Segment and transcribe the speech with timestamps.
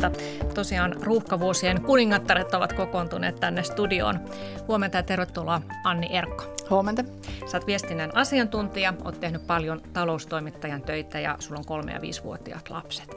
[0.00, 0.54] huomenta.
[0.54, 4.20] Tosiaan ruuhkavuosien kuningattaret ovat kokoontuneet tänne studioon.
[4.68, 6.44] Huomenta ja tervetuloa Anni Erkko.
[6.70, 7.04] Huomenta.
[7.46, 12.70] Sä oot viestinnän asiantuntija, oot tehnyt paljon taloustoimittajan töitä ja sulla on kolme- ja viisivuotiaat
[12.70, 13.14] lapset.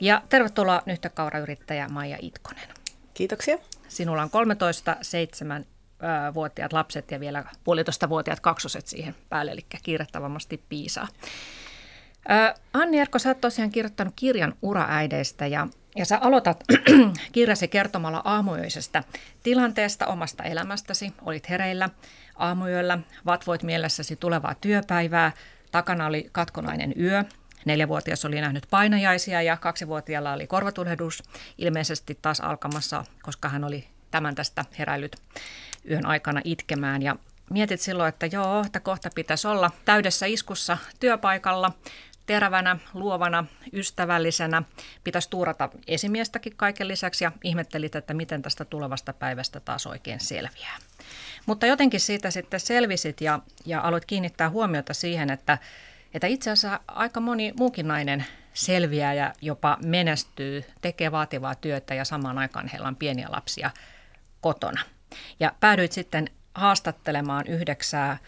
[0.00, 2.68] Ja tervetuloa nyhtökaurayrittäjä Maija Itkonen.
[3.14, 3.58] Kiitoksia.
[3.88, 5.66] Sinulla on 13, 7
[6.34, 11.08] vuotiaat lapset ja vielä puolitoista vuotiaat kaksoset siihen päälle, eli kiirettävämmasti piisaa.
[12.72, 16.64] Anni Erkko, sä oot tosiaan kirjoittanut kirjan uraäideistä ja, ja sä aloitat
[17.32, 19.04] kirjasi kertomalla aamuyöisestä
[19.42, 21.12] tilanteesta omasta elämästäsi.
[21.22, 21.88] Olit hereillä
[22.36, 25.32] aamuyöllä, vatvoit mielessäsi tulevaa työpäivää,
[25.70, 27.24] takana oli katkonainen yö,
[27.64, 31.22] Neljävuotias oli nähnyt painajaisia ja kaksivuotiaalla oli korvatulehdus
[31.58, 35.16] ilmeisesti taas alkamassa, koska hän oli tämän tästä heräillyt
[35.90, 37.02] yön aikana itkemään.
[37.02, 37.16] Ja
[37.50, 41.72] mietit silloin, että joo, että kohta pitäisi olla täydessä iskussa työpaikalla,
[42.26, 44.62] terävänä, luovana, ystävällisenä.
[45.04, 50.76] Pitäisi tuurata esimiestäkin kaiken lisäksi ja ihmettelit, että miten tästä tulevasta päivästä taas oikein selviää.
[51.46, 55.58] Mutta jotenkin siitä sitten selvisit ja, ja aloit kiinnittää huomiota siihen, että,
[56.14, 62.04] että itse asiassa aika moni muukin nainen selviää ja jopa menestyy, tekee vaativaa työtä ja
[62.04, 63.70] samaan aikaan heillä on pieniä lapsia
[64.40, 64.80] kotona.
[65.40, 68.18] Ja päädyit sitten haastattelemaan yhdeksää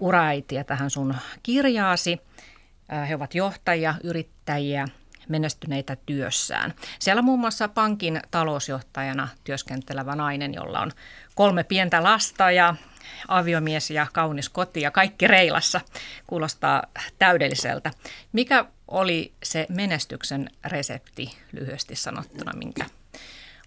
[0.00, 2.20] uraäitiä tähän sun kirjaasi.
[3.08, 4.88] He ovat johtajia, yrittäjiä,
[5.28, 6.74] menestyneitä työssään.
[6.98, 10.92] Siellä muun muassa pankin talousjohtajana työskentelevä nainen, jolla on
[11.34, 12.74] kolme pientä lasta ja
[13.28, 15.80] aviomies ja kaunis koti ja kaikki reilassa.
[16.26, 16.82] Kuulostaa
[17.18, 17.90] täydelliseltä.
[18.32, 22.84] Mikä oli se menestyksen resepti lyhyesti sanottuna, minkä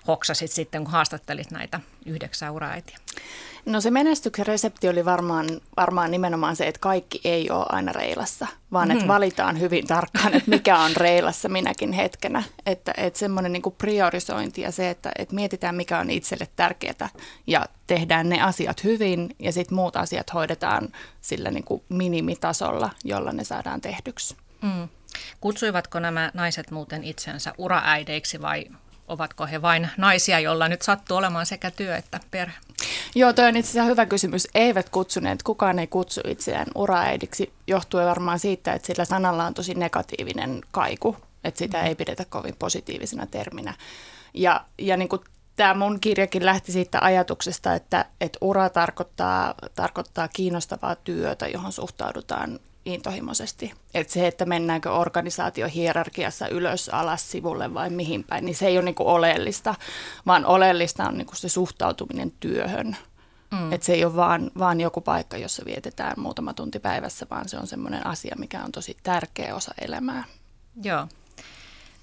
[0.08, 2.98] hoksasit sitten, kun haastattelit näitä yhdeksää uraäitiä?
[3.66, 5.46] No se menestyksen resepti oli varmaan,
[5.78, 9.08] varmaan nimenomaan se, että kaikki ei ole aina reilassa, vaan että hmm.
[9.08, 12.44] valitaan hyvin tarkkaan, että mikä on reilassa minäkin hetkenä.
[12.66, 17.10] Että, että semmoinen niin kuin priorisointi ja se, että, että mietitään mikä on itselle tärkeää
[17.48, 20.90] ja tehdään ne asiat hyvin ja sitten muut asiat hoidetaan
[21.22, 24.36] sillä niin kuin minimitasolla, jolla ne saadaan tehdyksi.
[24.62, 24.90] Hmm.
[25.42, 28.66] Kutsuivatko nämä naiset muuten itsensä uraäideiksi vai
[29.08, 32.54] ovatko he vain naisia, joilla nyt sattuu olemaan sekä työ että perhe?
[33.16, 34.48] Joo, toi on itse asiassa hyvä kysymys.
[34.56, 39.74] Eivät kutsuneet, kukaan ei kutsu itseään uraäidiksi, johtuen varmaan siitä, että sillä sanalla on tosi
[39.74, 41.88] negatiivinen kaiku, että sitä mm-hmm.
[41.88, 43.74] ei pidetä kovin positiivisena terminä.
[44.34, 45.22] Ja, ja niin kuin
[45.56, 52.60] tämä mun kirjakin lähti siitä ajatuksesta, että, että ura tarkoittaa, tarkoittaa kiinnostavaa työtä, johon suhtaudutaan
[52.86, 53.74] intohimoisesti.
[53.94, 58.78] Että se, että mennäänkö organisaatio hierarkiassa ylös, alas, sivulle vai mihin päin, niin se ei
[58.78, 59.76] ole niinku oleellista,
[60.26, 62.98] vaan oleellista on niinku se suhtautuminen työhön.
[63.52, 63.74] Mm.
[63.74, 67.58] Että se ei ole vaan, vaan joku paikka, jossa vietetään muutama tunti päivässä, vaan se
[67.58, 70.24] on semmoinen asia, mikä on tosi tärkeä osa elämää.
[70.84, 71.08] Joo.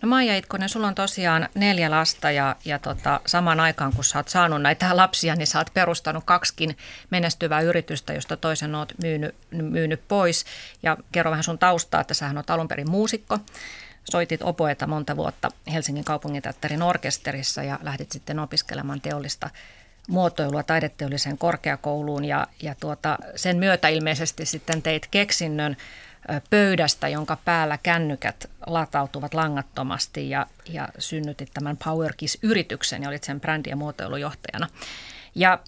[0.03, 4.19] No Maija Itkonen, sulla on tosiaan neljä lasta ja, ja tota, samaan aikaan kun sä
[4.19, 6.77] oot saanut näitä lapsia, niin sä oot perustanut kaksikin
[7.11, 10.45] menestyvää yritystä, josta toisen oot myynyt, myynyt pois.
[10.83, 13.39] Ja kerro vähän sun taustaa, että sähän oot alun perin muusikko.
[14.11, 19.51] Soitit opoeta monta vuotta Helsingin kaupunginteatterin orkesterissa ja lähdit sitten opiskelemaan teollista
[20.09, 25.77] muotoilua taideteolliseen korkeakouluun ja, ja tuota, sen myötä ilmeisesti sitten teit keksinnön
[26.51, 33.71] pöydästä, jonka päällä kännykät latautuvat langattomasti ja, ja synnytit tämän PowerKiss-yrityksen ja olit sen brändi-
[33.71, 34.69] ja muotoilujohtajana.
[35.35, 35.59] Ja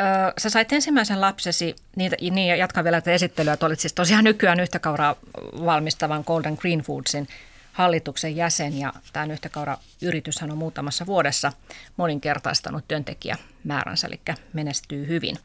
[0.00, 0.04] ö,
[0.38, 4.24] sä sait ensimmäisen lapsesi, niitä, niin ja jatkan vielä tätä esittelyä, että olit siis tosiaan
[4.24, 5.16] nykyään yhtäkauraa
[5.64, 7.28] valmistavan Golden Green Foodsin
[7.72, 11.52] hallituksen jäsen ja tämä yhtäkaura-yrityshän on muutamassa vuodessa
[11.96, 14.20] moninkertaistanut työntekijämääränsä, eli
[14.52, 15.38] menestyy hyvin.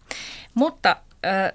[0.54, 0.96] Mutta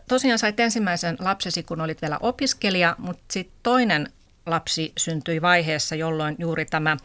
[0.08, 4.12] tosiaan sait ensimmäisen lapsesi, kun olit vielä opiskelija, mutta sitten toinen
[4.46, 6.96] lapsi syntyi vaiheessa, jolloin juuri tämä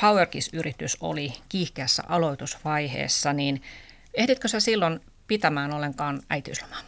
[0.00, 3.62] PowerKiss-yritys oli kiihkeässä aloitusvaiheessa, niin
[4.14, 6.80] ehditkö sä silloin pitämään ollenkaan äitiyslomaa?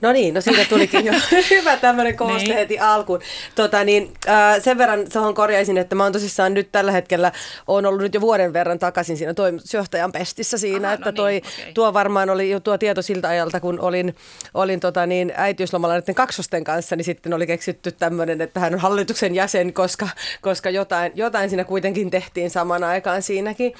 [0.00, 1.12] No niin, no siitä tulikin jo
[1.50, 2.54] hyvä tämmöinen kooste niin.
[2.54, 3.20] heti alkuun.
[3.54, 7.32] Tota, niin, äh, sen verran tuohon korjaisin, että mä oon tosissaan nyt tällä hetkellä,
[7.66, 11.30] on ollut nyt jo vuoden verran takaisin siinä toimitusjohtajan pestissä siinä, Aha, että no toi,
[11.32, 11.72] niin, okay.
[11.72, 14.16] tuo varmaan oli jo tuo tieto siltä ajalta, kun olin,
[14.54, 18.80] olin tota, niin, äitiyslomalla näiden kaksosten kanssa, niin sitten oli keksitty tämmöinen, että hän on
[18.80, 20.08] hallituksen jäsen, koska,
[20.40, 23.74] koska jotain, jotain siinä kuitenkin tehtiin saman aikaan siinäkin.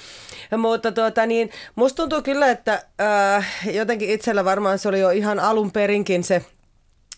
[0.59, 5.41] Mutta tota, niin, musta tuntuu kyllä, että äh, jotenkin itsellä varmaan se oli jo ihan
[5.41, 6.43] alun perinkin se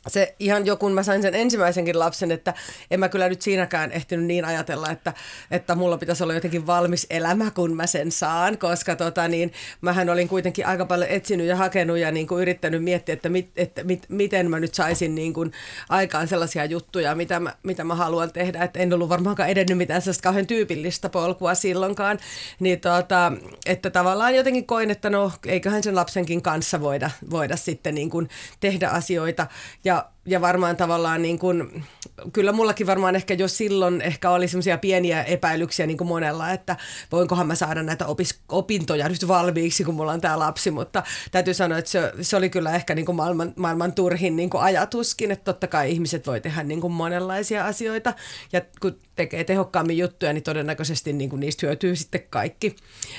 [0.08, 2.54] se ihan jo kun mä sain sen ensimmäisenkin lapsen, että
[2.90, 5.12] en mä kyllä nyt siinäkään ehtinyt niin ajatella, että,
[5.50, 10.10] että mulla pitäisi olla jotenkin valmis elämä, kun mä sen saan, koska tota niin, mähän
[10.10, 13.84] olin kuitenkin aika paljon etsinyt ja hakenut ja niin kuin yrittänyt miettiä, että, mit, että
[13.84, 15.52] mit, miten mä nyt saisin niin kuin
[15.88, 20.02] aikaan sellaisia juttuja, mitä mä, mitä mä haluan tehdä, että en ollut varmaankaan edennyt mitään
[20.02, 22.18] sellaista kauhean tyypillistä polkua silloinkaan,
[22.60, 23.32] niin tota,
[23.66, 28.28] että tavallaan jotenkin koin, että no eiköhän sen lapsenkin kanssa voida, voida sitten niin kuin
[28.60, 29.46] tehdä asioita.
[29.84, 31.84] Ja ja, ja varmaan tavallaan niin kuin,
[32.32, 36.76] kyllä mullakin varmaan ehkä jo silloin ehkä oli semmoisia pieniä epäilyksiä niin kuin monella, että
[37.12, 41.54] voinkohan mä saada näitä opis, opintoja nyt valmiiksi, kun mulla on tämä lapsi, mutta täytyy
[41.54, 45.30] sanoa, että se, se oli kyllä ehkä niin kuin maailman, maailman turhin niin kuin ajatuskin,
[45.30, 48.14] että totta kai ihmiset voi tehdä niin kuin monenlaisia asioita
[48.52, 52.76] ja kun tekee tehokkaammin juttuja, niin todennäköisesti niin kuin niistä hyötyy sitten kaikki.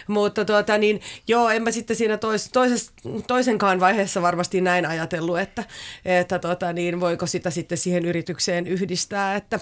[0.07, 2.91] Mutta tuota, niin, joo, en mä sitten siinä tois, toises,
[3.27, 5.63] toisenkaan vaiheessa varmasti näin ajatellut, että,
[6.05, 9.59] että tuota, niin voiko sitä sitten siihen yritykseen yhdistää, että,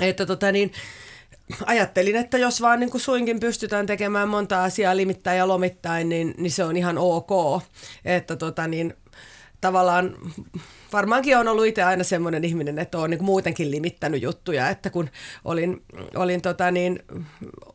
[0.00, 0.72] että tota, niin,
[1.66, 6.34] ajattelin, että jos vaan niin kuin suinkin pystytään tekemään monta asiaa limittäin ja lomittain, niin,
[6.38, 7.62] niin se on ihan ok.
[8.04, 8.94] Että tota, niin,
[9.60, 10.16] tavallaan
[10.92, 15.10] varmaankin on ollut itse aina semmoinen ihminen, että on niin muutenkin limittänyt juttuja, että kun
[15.44, 15.82] olin,
[16.14, 16.98] olin tota niin,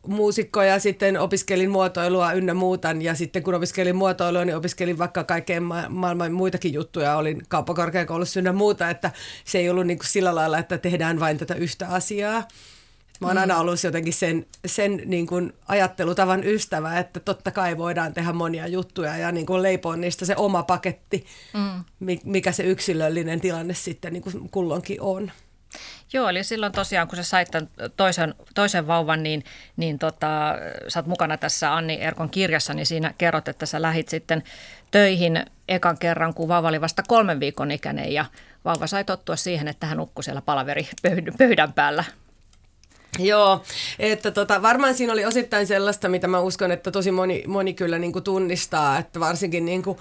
[0.06, 5.24] muusikko ja sitten opiskelin muotoilua ynnä muuta ja sitten kun opiskelin muotoilua, niin opiskelin vaikka
[5.24, 9.10] kaikkeen ma- maailman muitakin juttuja, olin kauppakorkeakoulussa ynnä muuta, että
[9.44, 12.48] se ei ollut niin kuin sillä lailla, että tehdään vain tätä yhtä asiaa.
[13.22, 18.14] Mä oon aina ollut jotenkin sen, sen niin kuin ajattelutavan ystävä, että totta kai voidaan
[18.14, 21.84] tehdä monia juttuja ja niin kuin leipoa niistä se oma paketti, mm.
[22.24, 25.30] mikä se yksilöllinen tilanne sitten niin kuin kulloinkin on.
[26.12, 27.48] Joo, eli silloin tosiaan, kun sä sait
[27.96, 29.44] toisen, toisen vauvan, niin,
[29.76, 30.54] niin tota,
[30.88, 34.42] sä oot mukana tässä Anni Erkon kirjassa, niin siinä kerrot, että sä lähit sitten
[34.90, 38.24] töihin ekan kerran, kun vauva oli vasta kolmen viikon ikäinen ja
[38.64, 40.88] vauva sai tottua siihen, että hän nukkui siellä palaveri
[41.38, 42.04] pöydän päällä
[43.18, 43.62] Joo,
[43.98, 47.98] että tota, varmaan siinä oli osittain sellaista, mitä mä uskon, että tosi moni, moni kyllä
[47.98, 49.98] niin kuin tunnistaa, että varsinkin niin kuin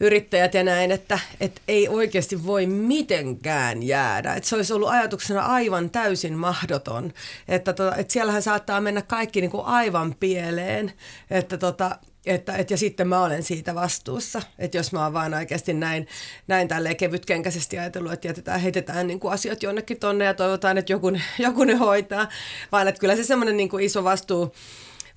[0.00, 4.34] yrittäjät ja näin, että, että ei oikeasti voi mitenkään jäädä.
[4.34, 7.12] Että se olisi ollut ajatuksena aivan täysin mahdoton,
[7.48, 10.92] että, tota, että siellähän saattaa mennä kaikki niin kuin aivan pieleen,
[11.30, 15.34] että tota, että, et, ja sitten mä olen siitä vastuussa, että jos mä oon vaan
[15.34, 16.06] oikeasti näin,
[16.46, 20.92] näin tälleen kevytkenkäisesti ajatellut, että jätetään, heitetään niin kuin asiat jonnekin tonne ja toivotaan, että
[20.92, 22.28] joku, joku ne hoitaa,
[22.72, 24.54] vaan että kyllä se semmoinen niin iso vastuu,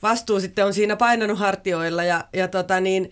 [0.03, 3.11] vastuu sitten on siinä painanut hartioilla ja, ja tota niin,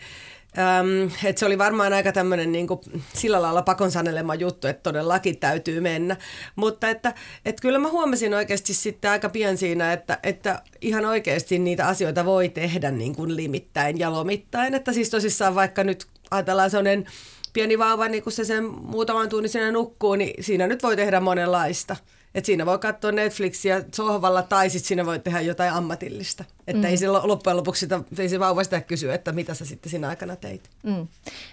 [0.58, 2.80] Öm, että se oli varmaan aika tämmöinen niin kuin,
[3.14, 6.18] sillä lailla pakon sanelema juttu, että todellakin täytyy mennä.
[6.56, 7.14] Mutta että,
[7.46, 12.26] että kyllä mä huomasin oikeasti sitten aika pian siinä, että, että ihan oikeasti niitä asioita
[12.26, 14.74] voi tehdä niin limittäin ja lomittain.
[14.74, 17.06] Että siis tosissaan vaikka nyt ajatellaan sellainen
[17.54, 21.20] pieni vauva, niin kun se sen muutaman tunnin siinä nukkuu, niin siinä nyt voi tehdä
[21.20, 21.96] monenlaista.
[22.36, 26.44] Et siinä voi katsoa Netflixiä sohvalla tai sitten siinä voi tehdä jotain ammatillista.
[26.68, 26.90] Että mm.
[26.90, 30.08] ei se loppujen lopuksi sitä, ei se vauva sitä kysy, että mitä sä sitten siinä
[30.08, 30.70] aikana teit.
[30.84, 31.08] Mm.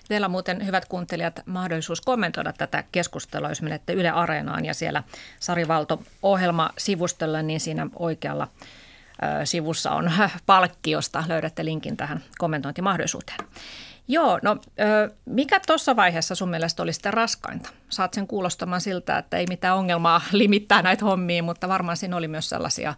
[0.08, 5.02] Teillä on muuten, hyvät kuuntelijat, mahdollisuus kommentoida tätä keskustelua, jos menette Yle Areenaan ja siellä
[5.40, 8.48] Sari Valto-ohjelma sivustolla, niin siinä oikealla
[9.44, 10.12] sivussa on
[10.46, 13.38] palkki, josta löydätte linkin tähän kommentointimahdollisuuteen.
[14.08, 14.56] Joo, no
[15.24, 17.70] mikä tuossa vaiheessa sun mielestä oli sitten raskainta?
[17.88, 22.28] Saat sen kuulostamaan siltä, että ei mitään ongelmaa limittää näitä hommia, mutta varmaan siinä oli
[22.28, 22.94] myös sellaisia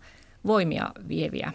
[0.46, 1.52] voimia vieviä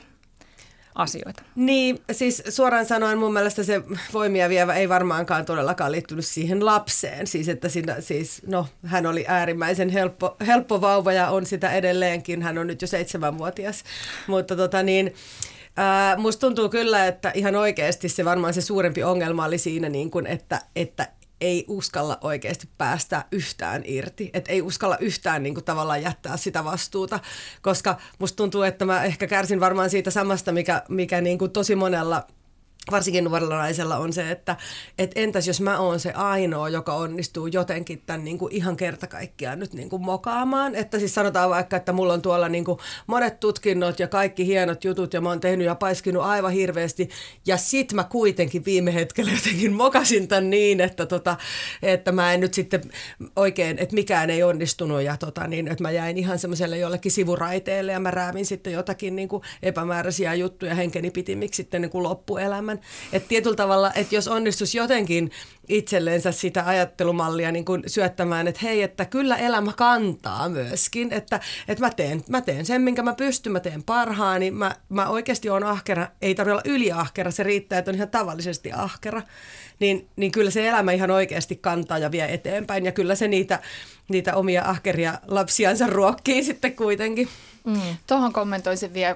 [0.95, 1.43] asioita.
[1.55, 3.81] Niin, siis suoraan sanoen mun mielestä se
[4.13, 7.27] voimia vievä ei varmaankaan todellakaan liittynyt siihen lapseen.
[7.27, 12.41] Siis että siinä, siis, no, hän oli äärimmäisen helppo, helppo vauva ja on sitä edelleenkin.
[12.41, 13.83] Hän on nyt jo seitsemänvuotias.
[14.27, 15.13] Mutta tota niin,
[15.77, 20.11] Ää, musta tuntuu kyllä, että ihan oikeasti se varmaan se suurempi ongelma oli siinä, niin
[20.11, 21.07] kuin, että, että
[21.41, 24.29] ei uskalla oikeasti päästä yhtään irti.
[24.33, 27.19] Että ei uskalla yhtään niin kuin, tavallaan jättää sitä vastuuta,
[27.61, 31.75] koska musta tuntuu, että mä ehkä kärsin varmaan siitä samasta, mikä, mikä niin kuin tosi
[31.75, 32.27] monella
[32.91, 34.55] varsinkin nuorella naisella on se, että
[34.97, 39.07] et entäs jos mä oon se ainoa, joka onnistuu jotenkin tämän niin kuin ihan kerta
[39.07, 40.75] kaikkiaan nyt niin kuin mokaamaan.
[40.75, 44.83] Että siis sanotaan vaikka, että mulla on tuolla niin kuin monet tutkinnot ja kaikki hienot
[44.83, 47.09] jutut ja mä oon tehnyt ja paiskinut aivan hirveästi.
[47.47, 51.37] Ja sit mä kuitenkin viime hetkellä jotenkin mokasin tämän niin, että, tota,
[51.81, 52.81] että mä en nyt sitten
[53.35, 57.91] oikein, että mikään ei onnistunut ja tota, niin, että mä jäin ihan semmoiselle jollekin sivuraiteelle
[57.91, 62.78] ja mä räämin sitten jotakin niin kuin epämääräisiä juttuja henkeni pitimiksi sitten niin kuin loppuelämän.
[63.13, 65.31] Että tietyllä tavalla, että jos onnistus jotenkin
[65.69, 71.85] itselleensä sitä ajattelumallia niin kuin syöttämään, että hei, että kyllä elämä kantaa myöskin, että, että
[71.85, 75.63] mä, teen, mä teen sen, minkä mä pystyn, mä teen parhaani, mä, mä oikeasti oon
[75.63, 79.21] ahkera, ei tarvitse olla yliahkera, se riittää, että on ihan tavallisesti ahkera,
[79.79, 83.59] niin, niin kyllä se elämä ihan oikeasti kantaa ja vie eteenpäin ja kyllä se niitä,
[84.09, 87.27] niitä omia ahkeria lapsiansa ruokkii sitten kuitenkin.
[87.63, 87.97] Mm.
[88.07, 89.15] Tuohon kommentoisin vielä,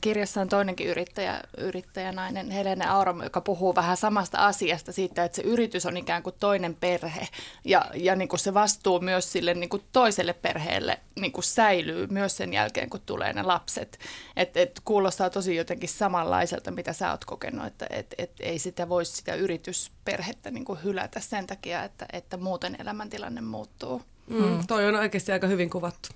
[0.00, 5.42] kirjassa on toinenkin yrittäjä, yrittäjänainen Helene Auromo, joka puhuu vähän samasta asiasta siitä, että se
[5.42, 7.28] yritys on ikään kuin toinen perhe
[7.64, 12.06] ja, ja niin kuin se vastuu myös sille niin kuin toiselle perheelle niin kuin säilyy
[12.06, 13.98] myös sen jälkeen, kun tulee ne lapset.
[14.36, 18.88] Et, et kuulostaa tosi jotenkin samanlaiselta, mitä sä oot kokenut, että et, et ei sitä
[18.88, 24.02] voisi sitä yritysperhettä niin kuin hylätä sen takia, että, että muuten elämäntilanne muuttuu.
[24.26, 24.66] Mm, mm.
[24.66, 26.08] toi on oikeasti aika hyvin kuvattu.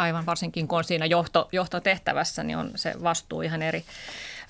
[0.00, 3.84] Aivan, varsinkin kun on siinä johto, johtotehtävässä, niin on se vastuu ihan eri.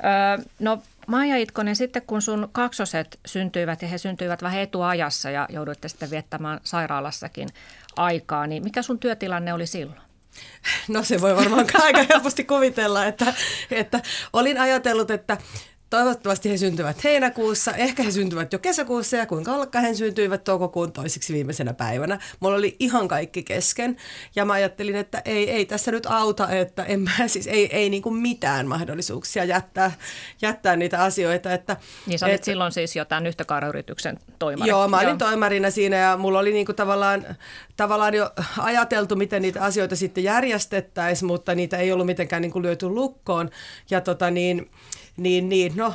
[0.04, 5.46] Öö, no Maija Itkonen, sitten kun sun kaksoset syntyivät ja he syntyivät vähän etuajassa ja
[5.50, 7.48] jouduitte sitten viettämään sairaalassakin
[7.96, 10.00] aikaa, niin mikä sun työtilanne oli silloin?
[10.88, 13.34] No se voi varmaan aika helposti kuvitella, että,
[13.70, 14.00] että
[14.32, 15.36] olin ajatellut, että
[15.90, 20.92] Toivottavasti he syntyvät heinäkuussa, ehkä he syntyvät jo kesäkuussa ja kuinka ollakaan he syntyivät toukokuun
[20.92, 22.18] toisiksi viimeisenä päivänä.
[22.40, 23.96] Mulla oli ihan kaikki kesken
[24.36, 27.90] ja mä ajattelin, että ei, ei tässä nyt auta, että en mä, siis ei, ei
[27.90, 29.92] niin kuin mitään mahdollisuuksia jättää,
[30.42, 31.52] jättää niitä asioita.
[31.52, 31.76] Että,
[32.06, 34.68] niin sä olit et, silloin siis jo tämän yhtäkaarayrityksen toimari.
[34.68, 35.16] Joo, mä olin joo.
[35.18, 37.36] toimarina siinä ja mulla oli niin kuin tavallaan,
[37.76, 42.62] tavallaan jo ajateltu, miten niitä asioita sitten järjestettäisiin, mutta niitä ei ollut mitenkään niin kuin
[42.62, 43.50] lyöty lukkoon.
[43.90, 44.70] Ja tota niin,
[45.18, 45.94] niin, niin, no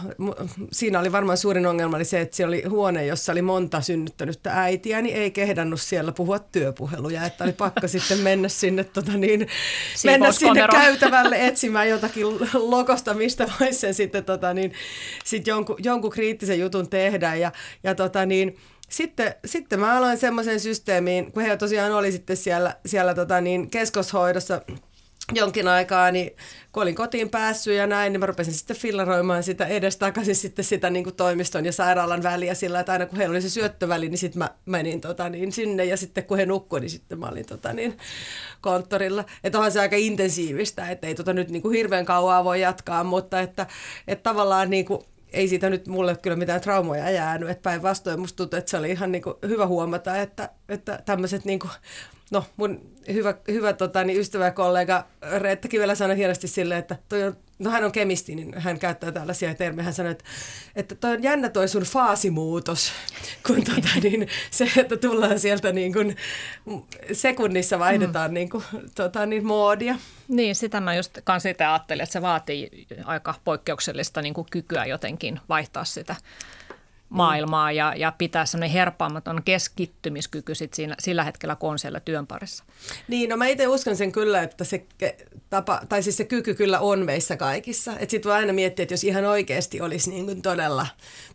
[0.72, 4.51] siinä oli varmaan suurin ongelma oli se, että siellä oli huone, jossa oli monta synnyttänyttä
[4.53, 9.48] äitiä, niin ei kehdannut siellä puhua työpuheluja, että oli pakko sitten mennä sinne, tota niin,
[10.06, 14.74] mennä sinne käytävälle etsimään jotakin lokosta, mistä voisi sen sitten tota niin,
[15.25, 17.36] sit jonkun, jonkun kriittisen jutun tehdä.
[17.36, 17.51] Ja,
[17.84, 18.58] ja tota niin,
[18.89, 23.70] sitten, sitten mä aloin semmoisen systeemiin, kun he tosiaan oli sitten siellä, siellä tota niin,
[23.70, 24.62] keskoshoidossa
[25.32, 26.36] jonkin aikaa, niin
[26.72, 30.89] kun olin kotiin päässyt ja näin, niin mä rupesin sitten fillaroimaan sitä edestakaisin sitten sitä
[30.89, 34.18] niin kuin toimiston ja sairaalan väliä sillä, että aina kun heillä oli se syöttöväli, niin
[34.18, 37.46] sitten mä menin tota, niin sinne ja sitten kun he nukkuivat, niin sitten mä olin
[37.46, 37.98] tota, niin,
[38.62, 39.25] konttorilla.
[39.44, 43.03] Että onhan se aika intensiivistä, että ei tota nyt niin kuin hirveän kauaa voi jatkaa,
[43.03, 43.68] mutta että,
[44.08, 48.37] että tavallaan niin kuin, ei siitä nyt mulle kyllä mitään traumoja jäänyt, että päinvastoin musta
[48.37, 51.71] tuntuu, että se oli ihan niin kuin hyvä huomata, että, että tämmöiset niin kuin
[52.31, 52.81] no mun
[53.13, 57.37] hyvä, hyvä tota, niin ystävä ja kollega Reetta Kivelä sanoi hienosti silleen, että toi on,
[57.60, 59.83] no hän on kemisti, niin hän käyttää tällaisia termejä.
[59.83, 60.24] Hän sanoi, että,
[60.75, 62.91] että toi on jännä toi sun faasimuutos,
[63.48, 66.15] kun tota, niin, se, että tullaan sieltä niin kuin,
[67.12, 68.33] sekunnissa vaihdetaan mm.
[68.33, 68.63] niin kuin,
[68.95, 69.95] tota, niin, moodia.
[70.27, 74.86] Niin, sitä mä just kanssa sitä ajattelin, että se vaatii aika poikkeuksellista niin kuin kykyä
[74.86, 76.15] jotenkin vaihtaa sitä
[77.13, 82.27] maailmaa ja, ja pitää semmoinen herpaamaton keskittymiskyky sit siinä, sillä hetkellä, kun on siellä työn
[82.27, 82.63] parissa.
[83.07, 84.86] Niin, no mä itse uskon sen kyllä, että se
[85.53, 87.91] tapa, tai siis se kyky kyllä on meissä kaikissa.
[87.91, 90.88] Että sitten voi aina miettiä, että jos ihan oikeasti olisi niin kuin todella,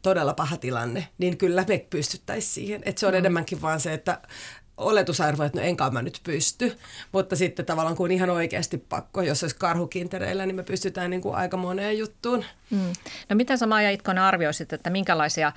[0.02, 2.82] todella paha tilanne, niin kyllä me pystyttäisiin siihen.
[2.84, 3.18] Että se on mm.
[3.18, 4.20] enemmänkin vaan se, että
[4.76, 6.78] oletusarvo, että no enkä mä nyt pysty,
[7.12, 11.34] mutta sitten tavallaan kun ihan oikeasti pakko, jos olisi karhukintereillä, niin me pystytään niin kuin
[11.34, 12.44] aika moneen juttuun.
[12.70, 12.92] Mm.
[13.28, 15.52] No miten sä Maija Itkonen arvioisit, että minkälaisia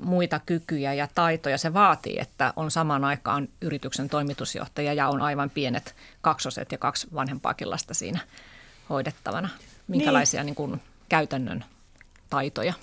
[0.00, 5.50] muita kykyjä ja taitoja se vaatii, että on samaan aikaan yrityksen toimitusjohtaja ja on aivan
[5.50, 8.20] pienet kaksoset ja kaksi vanhempaakin lasta siinä
[8.90, 9.48] hoidettavana.
[9.88, 10.46] Minkälaisia niin.
[10.46, 11.64] Niin kuin, käytännön
[12.30, 12.74] taitoja?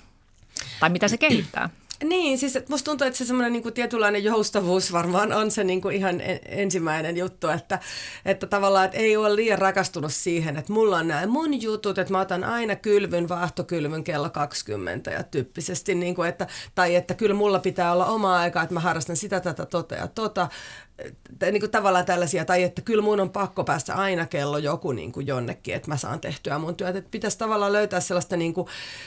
[0.80, 1.70] Tai mitä se kehittää?
[2.04, 5.96] Niin, siis musta tuntuu, että se semmoinen niin tietynlainen joustavuus varmaan on se niin kuin
[5.96, 7.78] ihan ensimmäinen juttu, että,
[8.24, 12.12] että tavallaan että ei ole liian rakastunut siihen, että mulla on nämä mun jutut, että
[12.12, 17.34] mä otan aina kylvyn, vaahtokylvyn kello 20 ja tyyppisesti, niin kuin, että, tai että kyllä
[17.34, 20.48] mulla pitää olla oma aika, että mä harrastan sitä, tätä, tota ja tota,
[21.42, 25.12] niin kuin tavallaan tällaisia, tai että kyllä mun on pakko päästä aina kello joku niin
[25.12, 26.96] kuin jonnekin, että mä saan tehtyä mun työt.
[26.96, 28.66] Että pitäisi tavallaan löytää sellaista, niin kuin,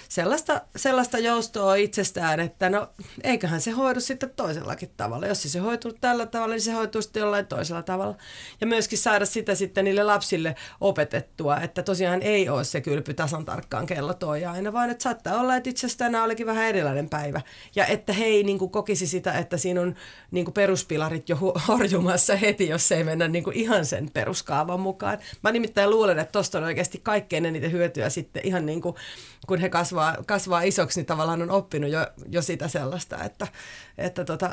[0.09, 2.87] sellaista, sellaista joustoa itsestään, että no
[3.23, 5.27] eiköhän se hoidu sitten toisellakin tavalla.
[5.27, 8.15] Jos se hoituu tällä tavalla, niin se hoituu sitten jollain toisella tavalla.
[8.61, 13.45] Ja myöskin saada sitä sitten niille lapsille opetettua, että tosiaan ei ole se kylpy tasan
[13.45, 17.41] tarkkaan kello toi aina, vaan että saattaa olla, että itse asiassa olikin vähän erilainen päivä.
[17.75, 19.95] Ja että he ei niin kuin kokisi sitä, että siinä on
[20.31, 21.37] niin kuin peruspilarit jo
[21.85, 25.17] horjumassa heti, jos ei mennä niin kuin ihan sen peruskaavan mukaan.
[25.43, 28.95] Mä nimittäin luulen, että tuosta on oikeasti kaikkein eniten hyötyä sitten ihan niin kuin,
[29.47, 33.47] kun he kasvaa, kasvaa isoksi, niin tavallaan on oppinut jo, jo sitä sellaista, että,
[33.97, 34.49] että tota,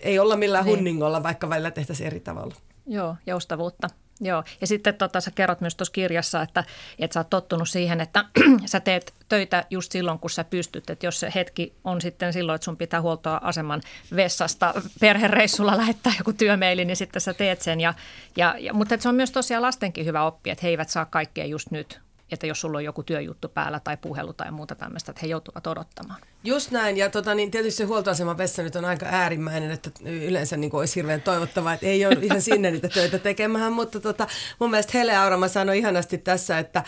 [0.00, 0.76] ei olla millään niin.
[0.76, 2.54] hunningolla, vaikka välillä tehtäisiin eri tavalla.
[2.86, 3.88] Joo, joustavuutta.
[4.20, 6.64] Joo, ja sitten tota, sä kerrot myös tuossa kirjassa, että,
[6.98, 8.24] että sä oot tottunut siihen, että
[8.66, 10.90] sä teet töitä just silloin, kun sä pystyt.
[10.90, 13.80] Että jos se hetki on sitten silloin, että sun pitää huoltoa aseman
[14.16, 17.80] vessasta perhereissulla lähettää joku työmeili, niin sitten sä teet sen.
[17.80, 17.94] Ja,
[18.36, 21.44] ja, ja, mutta se on myös tosiaan lastenkin hyvä oppia, että he eivät saa kaikkea
[21.44, 22.00] just nyt
[22.32, 25.66] että jos sulla on joku työjuttu päällä tai puhelu tai muuta tämmöistä, että he joutuvat
[25.66, 26.20] odottamaan.
[26.44, 30.56] Just näin, ja tota, niin tietysti se huoltoaseman vessa nyt on aika äärimmäinen, että yleensä
[30.56, 34.26] niin olisi hirveän toivottavaa, että ei ole ihan sinne niitä töitä tekemään, mutta tota,
[34.58, 36.84] mun mielestä Hele Aurama sanoi ihanasti tässä, että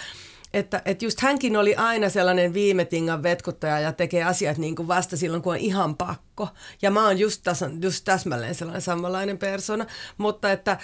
[0.55, 4.89] että, että just hänkin oli aina sellainen viime tingan vetkuttaja ja tekee asiat niin kuin
[4.89, 6.49] vasta silloin, kun on ihan pakko.
[6.83, 9.87] Ja mä oon just, tasan, just täsmälleen sellainen samanlainen persona,
[10.19, 10.79] mutta että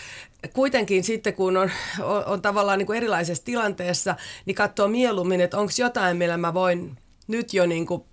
[0.52, 1.70] kuitenkin sitten kun on,
[2.02, 6.54] on, on tavallaan niin kuin erilaisessa tilanteessa, niin katsoo mieluummin, että onko jotain, millä mä
[6.54, 6.96] voin
[7.28, 8.04] nyt jo niin kuin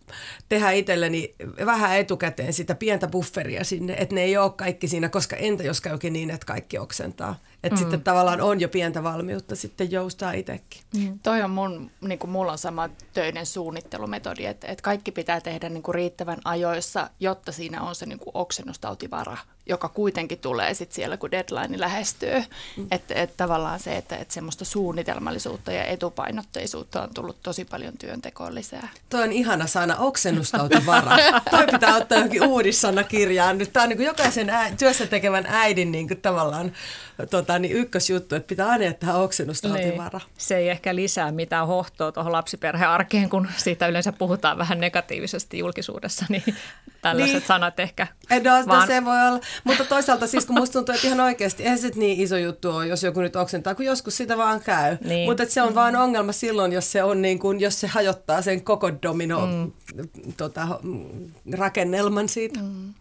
[0.49, 1.35] tehdä itselleni
[1.65, 5.81] vähän etukäteen sitä pientä bufferia sinne, että ne ei ole kaikki siinä, koska entä jos
[5.81, 7.39] käykin niin, että kaikki oksentaa.
[7.63, 7.79] Että mm.
[7.79, 10.81] sitten tavallaan on jo pientä valmiutta sitten joustaa itsekin.
[10.97, 11.19] Mm.
[11.23, 15.69] Toi on mun, niin kuin mulla on sama töiden suunnittelumetodi, että, että kaikki pitää tehdä
[15.69, 20.95] niin kuin riittävän ajoissa, jotta siinä on se niin kuin oksennustautivara, joka kuitenkin tulee sitten
[20.95, 22.43] siellä, kun deadline lähestyy.
[22.77, 22.87] Mm.
[22.91, 28.55] Että et tavallaan se, että et semmoista suunnitelmallisuutta ja etupainotteisuutta on tullut tosi paljon työntekoon
[28.55, 28.89] lisää.
[29.09, 31.17] Toi on ihana sana, oksennustautivara.
[31.51, 33.57] Toi pitää ottaa johonkin uudissana kirjaan.
[33.57, 36.71] Nyt tämä on niin jokaisen ä, työssä tekevän äidin niin kuin tavallaan
[37.29, 40.19] tota, niin ykkösjuttu, että pitää aina jättää oksennustautivara.
[40.19, 40.29] Niin.
[40.37, 46.25] Se ei ehkä lisää mitään hohtoa tuohon lapsiperhearkeen, kun siitä yleensä puhutaan vähän negatiivisesti julkisuudessa,
[46.29, 46.43] niin
[47.01, 47.47] tällaiset niin.
[47.47, 48.07] sanat ehkä.
[48.29, 48.87] No, no, vaan...
[48.87, 49.39] se voi olla.
[49.63, 52.87] Mutta toisaalta siis, kun musta tuntuu, että ihan oikeasti, eihän se niin iso juttu ole,
[52.87, 54.97] jos joku nyt oksentaa, kun joskus sitä vaan käy.
[55.03, 55.29] Niin.
[55.29, 55.75] Mutta se on mm.
[55.75, 59.71] vaan ongelma silloin, jos se on niin kuin, jos se hajottaa sen koko domino mm.
[60.37, 60.67] Tota,
[61.57, 62.59] rakennelman siitä.
[62.59, 62.93] Mm.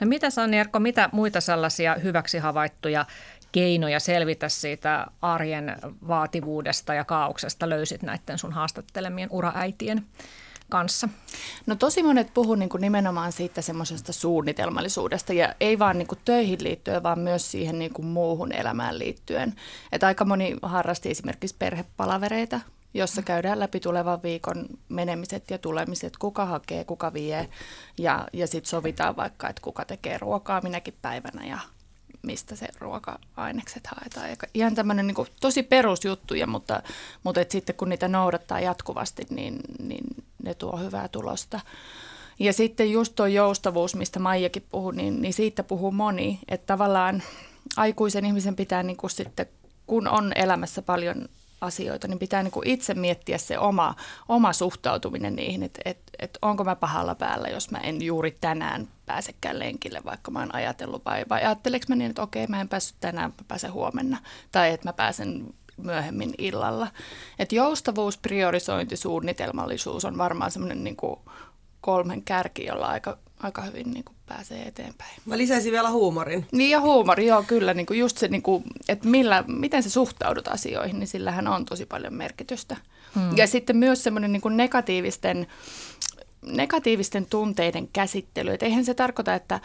[0.00, 3.06] No mitä Sanni Erkko, mitä muita sellaisia hyväksi havaittuja
[3.52, 5.76] keinoja selvitä siitä arjen
[6.08, 10.06] vaativuudesta ja kaauksesta löysit näiden sun haastattelemien uraäitien
[10.68, 11.08] kanssa?
[11.66, 17.02] No tosi monet puhuu niin nimenomaan siitä semmoisesta suunnitelmallisuudesta ja ei vaan niin töihin liittyen,
[17.02, 19.54] vaan myös siihen niin muuhun elämään liittyen.
[19.92, 22.60] Et aika moni harrasti esimerkiksi perhepalavereita,
[22.94, 27.48] jossa käydään läpi tulevan viikon menemiset ja tulemiset, kuka hakee, kuka vie
[27.98, 31.58] ja, ja sitten sovitaan vaikka, että kuka tekee ruokaa minäkin päivänä ja
[32.22, 34.30] mistä se ruoka-ainekset haetaan.
[34.30, 36.82] Ja ihan tämmöinen niin tosi perusjuttuja, mutta,
[37.22, 40.04] mutta et sitten kun niitä noudattaa jatkuvasti, niin, niin
[40.42, 41.60] ne tuo hyvää tulosta.
[42.38, 47.22] Ja sitten just tuo joustavuus, mistä Maijakin puhui, niin, niin siitä puhuu moni, että tavallaan
[47.76, 49.46] aikuisen ihmisen pitää niin kuin sitten,
[49.86, 51.28] kun on elämässä paljon
[51.64, 53.94] asioita, niin pitää niin kuin itse miettiä se oma,
[54.28, 58.88] oma suhtautuminen niihin, että et, et onko mä pahalla päällä, jos mä en juuri tänään
[59.06, 62.68] pääsekään lenkille, vaikka mä oon ajatellut, vai, vai ajatteleeko mä niin, että okei, mä en
[62.68, 64.18] päässyt tänään, mä pääsen huomenna,
[64.52, 66.88] tai että mä pääsen myöhemmin illalla.
[67.38, 70.96] Et joustavuus, priorisointi, suunnitelmallisuus on varmaan semmoinen niin
[71.80, 75.10] kolmen kärki, jolla aika, aika hyvin niin kuin pääsee eteenpäin.
[75.26, 76.46] Mä lisäisin vielä huumorin.
[76.52, 77.74] Niin ja huumori, joo kyllä.
[77.74, 81.64] Niin kuin just se, niin kuin, että millä, miten se suhtaudut asioihin, niin sillähän on
[81.64, 82.76] tosi paljon merkitystä.
[83.14, 83.36] Hmm.
[83.36, 85.46] Ja sitten myös semmoinen niin kuin negatiivisten,
[86.42, 88.52] negatiivisten tunteiden käsittely.
[88.52, 89.60] Että eihän se tarkoita, että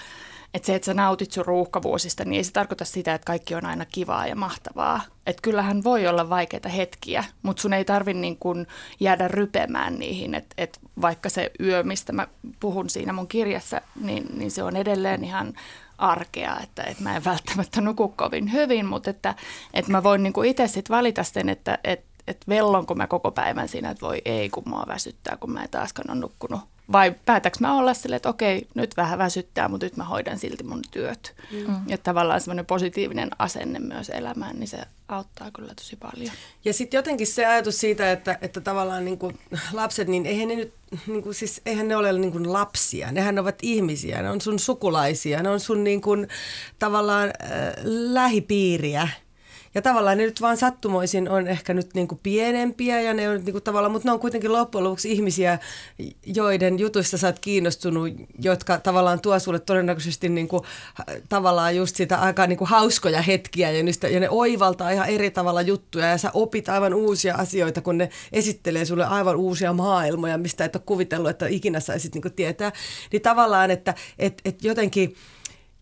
[0.53, 3.65] että se, että sä nautit sun ruuhkavuosista, niin ei se tarkoita sitä, että kaikki on
[3.65, 5.01] aina kivaa ja mahtavaa.
[5.25, 8.67] Että kyllähän voi olla vaikeita hetkiä, mutta sun ei tarvi niin kuin
[8.99, 10.35] jäädä rypemään niihin.
[10.35, 12.27] Että et vaikka se yö, mistä mä
[12.59, 15.53] puhun siinä mun kirjassa, niin, niin se on edelleen ihan
[15.97, 19.35] arkea, että, että mä en välttämättä nuku kovin hyvin, mutta että,
[19.73, 23.67] että mä voin niin itse sitten valita sen, että, että, että vellonko mä koko päivän
[23.67, 27.59] siinä, että voi ei, kun mua väsyttää, kun mä en taaskaan ole nukkunut vai päätäks
[27.59, 31.35] mä olla silleen, että okei, nyt vähän väsyttää, mutta nyt mä hoidan silti mun työt.
[31.51, 31.75] Mm.
[31.87, 36.31] Ja tavallaan semmoinen positiivinen asenne myös elämään, niin se auttaa kyllä tosi paljon.
[36.65, 39.39] Ja sitten jotenkin se ajatus siitä, että, että tavallaan niin kuin
[39.73, 40.73] lapset, niin eihän ne nyt,
[41.07, 44.59] niin kuin, siis eihän ne ole niin kuin lapsia, nehän ovat ihmisiä, ne on sun
[44.59, 46.27] sukulaisia, ne on sun niin kuin,
[46.79, 49.09] tavallaan äh, lähipiiriä.
[49.75, 53.35] Ja tavallaan ne nyt vaan sattumoisin on ehkä nyt niin kuin pienempiä ja ne on
[53.35, 55.59] niin kuin tavallaan, mutta ne on kuitenkin loppujen lopuksi ihmisiä,
[56.25, 60.63] joiden jutuista sä oot kiinnostunut, jotka tavallaan tuo sulle todennäköisesti niin kuin,
[61.29, 65.31] tavallaan just sitä aika niin kuin hauskoja hetkiä ja, niistä, ja ne oivaltaa ihan eri
[65.31, 70.37] tavalla juttuja ja sä opit aivan uusia asioita, kun ne esittelee sulle aivan uusia maailmoja,
[70.37, 72.71] mistä et ole kuvitellut, että ikinä saisit niin kuin tietää.
[73.11, 75.15] Niin tavallaan, että et, et jotenkin–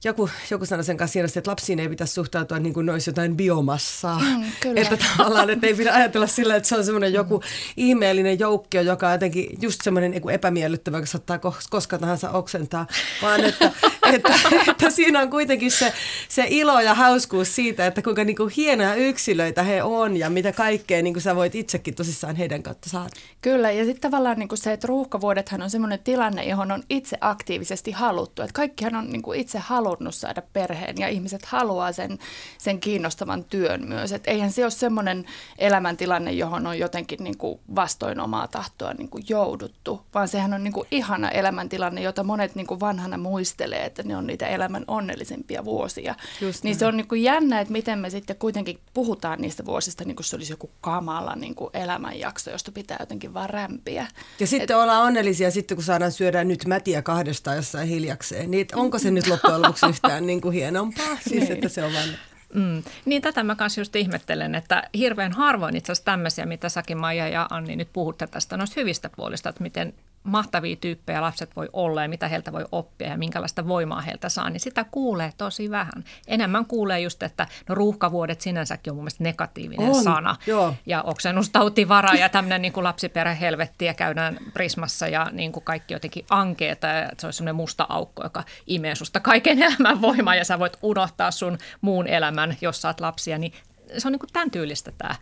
[0.04, 3.10] joku, joku sanoi sen kanssa hienosti, että lapsiin ei pitäisi suhtautua niin kuin ne olisi
[3.10, 4.20] jotain biomassaa.
[4.20, 4.82] Mm, kyllä.
[4.82, 7.44] Että tavallaan, että ei pidä ajatella sillä, että se on semmoinen joku mm.
[7.78, 12.88] ihmeellinen joukkio, joka on jotenkin just semmoinen epämiellyttävä, joka saattaa koska tahansa oksentaa,
[13.22, 13.72] vaan että,
[14.14, 14.34] että,
[14.72, 15.94] että siinä on kuitenkin se,
[16.30, 20.52] se ilo ja hauskuus siitä, että kuinka niin kuin hienoja yksilöitä he on ja mitä
[20.52, 23.10] kaikkea niin kuin sä voit itsekin tosissaan heidän kautta saada.
[23.42, 27.18] Kyllä, ja sitten tavallaan niin kuin se, että ruuhkavuodethan on semmoinen tilanne, johon on itse
[27.22, 28.42] aktiivisesti haluttu.
[28.42, 32.20] Että kaikkihan on niin kuin itse halunnut saada perheen ja ihmiset haluaa sen,
[32.58, 34.12] sen kiinnostavan työn myös.
[34.12, 35.26] Että eihän se ole semmoinen
[35.58, 40.64] elämäntilanne, johon on jotenkin niin kuin vastoin omaa tahtoa niin kuin jouduttu, vaan sehän on
[40.64, 44.84] niin kuin ihana elämäntilanne, jota monet niin kuin vanhana muistelee, että ne on niitä elämän
[44.88, 46.16] onnellisimpia vuosia.
[46.42, 46.80] Just niin näin.
[46.80, 50.26] se on niin kuin jännä, että miten me sitten kuitenkin puhutaan niistä vuosista, niin kuin
[50.26, 54.08] se olisi joku kamala niin kuin elämänjakso, josta pitää jotenkin vaan rämpiä.
[54.40, 58.52] Ja sitten Et, ollaan onnellisia sitten, kun saadaan syödä nyt mätiä kahdestaan jossain hiljakseen.
[58.52, 61.18] Niin onko se nyt loppujen lopuksi yhtään niin kuin hienompaa?
[61.22, 61.52] Siis, niin.
[61.52, 62.10] että se on vaan...
[62.54, 62.84] Mm.
[63.06, 67.28] Niin tätä mä kanssa just ihmettelen, että hirveän harvoin itse asiassa tämmöisiä, mitä säkin Maija
[67.28, 69.94] ja Anni nyt puhutte tästä noista hyvistä puolista, että miten
[70.28, 74.50] mahtavia tyyppejä lapset voi olla ja mitä heiltä voi oppia ja minkälaista voimaa heiltä saa,
[74.50, 76.04] niin sitä kuulee tosi vähän.
[76.28, 80.36] Enemmän kuulee just, että no ruuhkavuodet sinänsäkin on mun mielestä negatiivinen on, sana.
[80.48, 80.76] Joo.
[80.86, 86.88] Ja oksennustautivara ja tämmöinen niin lapsiperhehelvetti ja käydään prismassa ja niin kuin kaikki jotenkin ankeeta
[86.88, 90.78] ja se on semmoinen musta aukko, joka imee susta kaiken elämän voimaa ja sä voit
[90.82, 93.54] unohtaa sun muun elämän, jos saat lapsia, niin
[93.98, 95.16] se on niin kuin tämän tyylistä tämä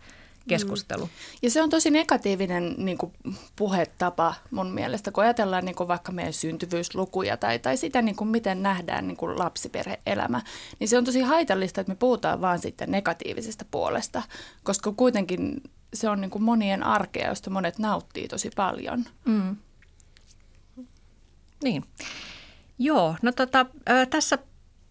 [0.48, 1.04] keskustelu.
[1.04, 1.10] Mm.
[1.42, 3.12] Ja se on tosi negatiivinen niin kuin,
[3.56, 8.28] puhetapa mun mielestä, kun ajatellaan niin kuin, vaikka meidän syntyvyyslukuja tai, tai sitä, niin kuin,
[8.28, 10.42] miten nähdään niin kuin, lapsiperheelämä,
[10.78, 14.22] niin se on tosi haitallista, että me puhutaan vaan sitten negatiivisesta puolesta,
[14.62, 15.62] koska kuitenkin
[15.94, 19.04] se on niin kuin, monien arkea, josta monet nauttii tosi paljon.
[19.24, 19.56] Mm.
[21.62, 21.84] Niin.
[22.78, 24.38] Joo, no tota, äh, tässä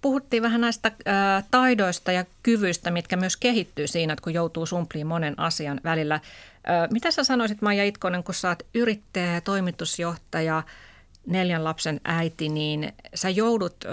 [0.06, 5.08] puhuttiin vähän näistä ä, taidoista ja kyvyistä, mitkä myös kehittyy siinä, että kun joutuu sumpliin
[5.08, 6.16] monen asian välillä.
[6.16, 6.22] Ä,
[6.92, 10.64] mitä sä sanoisit Maija Itkonen, kun sä oot yrittäjä ja toimitusjohtaja,
[11.28, 13.90] neljän lapsen äiti, niin sä joudut ö,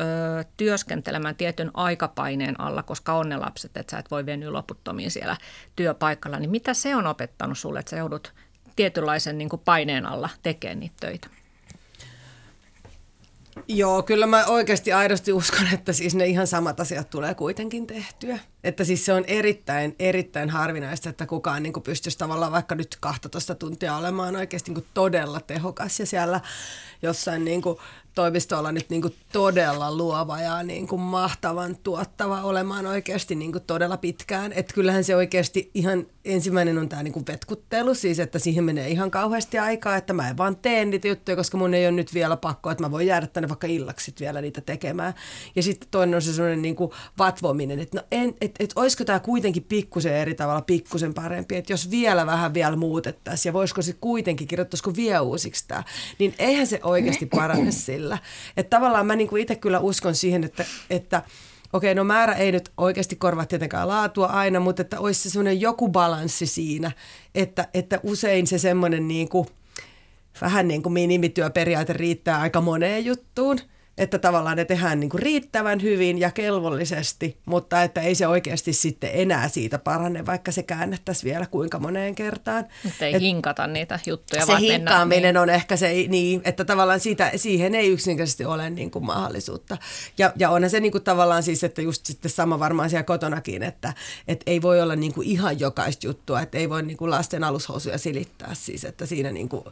[0.57, 5.37] työskentelemään tietyn aikapaineen alla, koska on ne lapset, että sä et voi venyä loputtomiin siellä
[5.77, 6.39] työpaikalla.
[6.39, 8.33] Niin mitä se on opettanut sulle, että sä joudut
[8.77, 11.29] tietynlaisen niin kuin paineen alla tekemään niitä töitä?
[13.69, 18.39] Joo, kyllä mä oikeasti aidosti uskon, että siis ne ihan samat asiat tulee kuitenkin tehtyä.
[18.65, 23.55] Että siis se on erittäin, erittäin harvinaista, että kukaan niin pystyisi tavallaan vaikka nyt 12
[23.55, 26.41] tuntia olemaan oikeasti niin todella tehokas ja siellä
[27.03, 27.79] jossain niin kuin
[28.15, 33.65] toimistolla nyt niin kuin todella luova ja niin kuin mahtavan tuottava olemaan oikeasti niin kuin
[33.67, 34.53] todella pitkään.
[34.53, 38.89] Että kyllähän se oikeasti ihan ensimmäinen on tämä niin kuin vetkuttelu, siis että siihen menee
[38.89, 42.15] ihan kauheasti aikaa, että mä en vaan tee niitä juttuja, koska mun ei ole nyt
[42.15, 45.15] vielä pakko, että mä voin jäädä tänne vaikka illaksi vielä niitä tekemään.
[45.57, 49.05] Ja sitten toinen on se sellainen niin kuin vatvominen, että no en, et, et, olisiko
[49.05, 53.83] tämä kuitenkin pikkusen eri tavalla, pikkusen parempi, että jos vielä vähän vielä muutettaisiin ja voisiko
[53.83, 55.83] se kuitenkin, kirjoittaisiko vielä uusiksi tämä,
[56.19, 58.02] niin eihän se oikeasti parane sillä.
[58.57, 61.23] Että tavallaan mä niin kuin itse kyllä uskon siihen, että, että
[61.73, 65.61] okei, no määrä ei nyt oikeasti korvaa tietenkään laatua aina, mutta että olisi se semmoinen
[65.61, 66.93] joku balanssi siinä,
[67.35, 69.47] että, että usein se semmoinen niin kuin,
[70.41, 73.59] vähän niin kuin minimityöperiaate riittää aika moneen juttuun–
[73.99, 78.73] että tavallaan ne tehdään niin kuin riittävän hyvin ja kelvollisesti, mutta että ei se oikeasti
[78.73, 82.65] sitten enää siitä parane, vaikka se käännettäisiin vielä kuinka moneen kertaan.
[82.89, 85.43] Että ei Et hinkata niitä juttuja, Se hinkkaaminen niin.
[85.43, 89.77] on ehkä se, niin, että tavallaan siitä, siihen ei yksinkertaisesti ole niin kuin mahdollisuutta.
[90.19, 93.63] Ja, ja onhan se niin kuin tavallaan siis, että just sitten sama varmaan siellä kotonakin,
[93.63, 93.93] että,
[94.29, 97.45] että ei voi olla niin kuin ihan jokaista juttua, että ei voi niin kuin lasten
[97.45, 99.65] alushousuja silittää siis, että siinä niin kuin,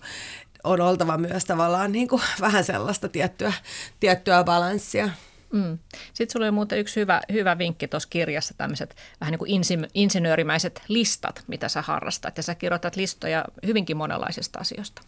[0.64, 3.52] on oltava myös tavallaan niin kuin vähän sellaista tiettyä,
[4.00, 5.08] tiettyä balanssia.
[5.52, 5.78] Mm.
[6.14, 10.82] Sitten sulla oli muuten yksi hyvä, hyvä vinkki tuossa kirjassa, tämmöiset vähän niin kuin insinöörimäiset
[10.88, 12.36] listat, mitä sä harrastat.
[12.36, 15.02] Ja sä kirjoitat listoja hyvinkin monenlaisista asioista.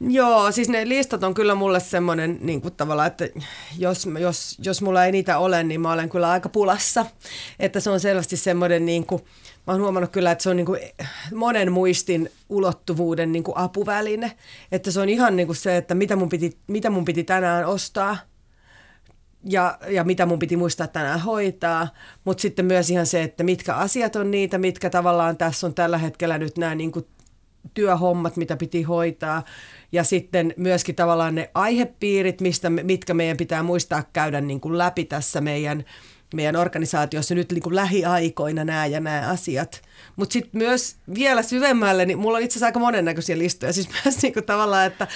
[0.00, 3.28] Joo, siis ne listat on kyllä mulle semmoinen niin kuin tavallaan, että
[3.78, 7.06] jos, jos, jos mulla ei niitä ole, niin mä olen kyllä aika pulassa.
[7.58, 9.24] Että se on selvästi semmoinen niin kuin,
[9.70, 10.80] mä oon huomannut kyllä, että se on niin kuin
[11.34, 14.36] monen muistin ulottuvuuden niin kuin apuväline.
[14.72, 17.66] Että se on ihan niin kuin se, että mitä mun piti, mitä mun piti tänään
[17.66, 18.16] ostaa
[19.44, 21.88] ja, ja mitä mun piti muistaa tänään hoitaa,
[22.24, 25.98] mutta sitten myös ihan se, että mitkä asiat on niitä, mitkä tavallaan tässä on tällä
[25.98, 27.06] hetkellä nyt nämä niin kuin
[27.74, 29.44] työhommat, mitä piti hoitaa.
[29.92, 35.04] Ja sitten myöskin tavallaan ne aihepiirit, mistä, mitkä meidän pitää muistaa käydä niin kuin läpi
[35.04, 35.84] tässä meidän,
[36.34, 39.82] meidän organisaatiossa nyt niin kuin lähiaikoina nämä ja nämä asiat.
[40.16, 43.72] Mutta sitten myös vielä syvemmälle, niin mulla on itse asiassa aika monennäköisiä listoja.
[43.72, 45.06] Siis myös niin kuin tavallaan, että,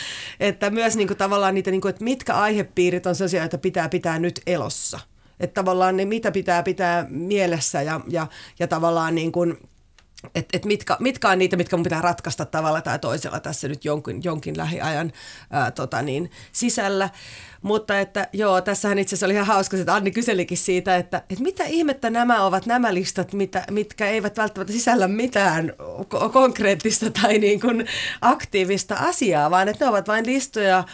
[0.41, 3.89] että myös niin kuin tavallaan niitä, niin kuin, että mitkä aihepiirit on sellaisia, että pitää
[3.89, 5.01] pitää nyt elossa.
[5.41, 8.27] Että tavallaan ne, mitä pitää pitää mielessä ja, ja,
[8.59, 9.57] ja tavallaan niin kuin,
[10.35, 13.85] että et mitkä, mitkä on niitä, mitkä mun pitää ratkaista tavalla tai toisella tässä nyt
[13.85, 15.13] jonkin, jonkin lähiajan
[15.51, 17.11] ää, tota niin, sisällä.
[17.65, 21.43] Mutta että joo, tässähän itse asiassa oli ihan hauska, että Anni kyselikin siitä, että, että
[21.43, 25.73] mitä ihmettä nämä ovat nämä listat, mitä, mitkä eivät välttämättä sisällä mitään
[26.33, 27.87] konkreettista tai niin kuin
[28.21, 30.85] aktiivista asiaa, vaan että ne ovat vain listoja,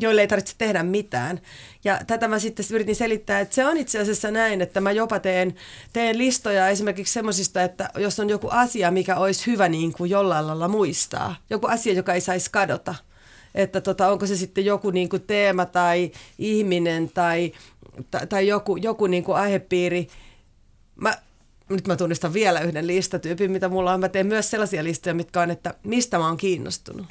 [0.00, 1.40] joille ei tarvitse tehdä mitään.
[1.84, 5.20] Ja tätä mä sitten yritin selittää, että se on itse asiassa näin, että mä jopa
[5.20, 5.54] teen,
[5.92, 10.46] teen listoja esimerkiksi semmoisista, että jos on joku asia, mikä olisi hyvä niin kuin jollain
[10.46, 12.94] lailla muistaa, joku asia, joka ei saisi kadota–
[13.54, 17.52] että tota, onko se sitten joku niin kuin teema tai ihminen tai,
[18.10, 20.08] tai, tai joku, joku niin kuin aihepiiri.
[20.96, 21.18] Mä,
[21.68, 24.00] nyt mä tunnistan vielä yhden listatyypin, mitä mulla on.
[24.00, 27.06] Mä teen myös sellaisia listoja, mitkä on, että mistä mä oon kiinnostunut.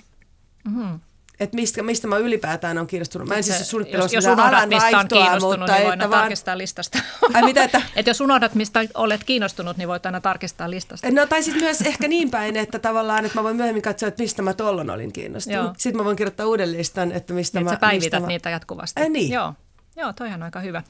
[0.65, 0.99] Mm-hmm
[1.39, 3.27] että mistä, mistä mä ylipäätään on kiinnostunut.
[3.27, 6.21] Mä en siis suunnittele jos, jos unohdat, mistä on kiinnostunut, mutta niin voidaan vaan...
[6.21, 6.99] tarkistaa listasta.
[7.33, 7.81] Ai mitä, että...
[7.95, 11.11] Et jos unohdat, mistä olet kiinnostunut, niin voit aina tarkistaa listasta.
[11.11, 14.23] No tai sitten myös ehkä niin päin, että tavallaan, että mä voin myöhemmin katsoa, että
[14.23, 15.63] mistä mä tollon olin kiinnostunut.
[15.63, 15.73] Joo.
[15.77, 17.73] Sitten mä voin kirjoittaa uuden listan, että mistä niin, mä...
[17.73, 18.27] Että sä päivität mä...
[18.27, 19.01] niitä jatkuvasti.
[19.01, 19.31] Ei niin.
[19.31, 19.53] Joo.
[19.95, 20.83] Joo, toihan on aika hyvä.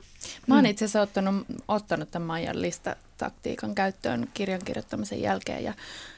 [0.48, 0.70] Mä oon mm.
[0.70, 5.74] itse asiassa ottanut, ottanut tämän Maijan listataktiikan käyttöön kirjan kirjoittamisen jälkeen ja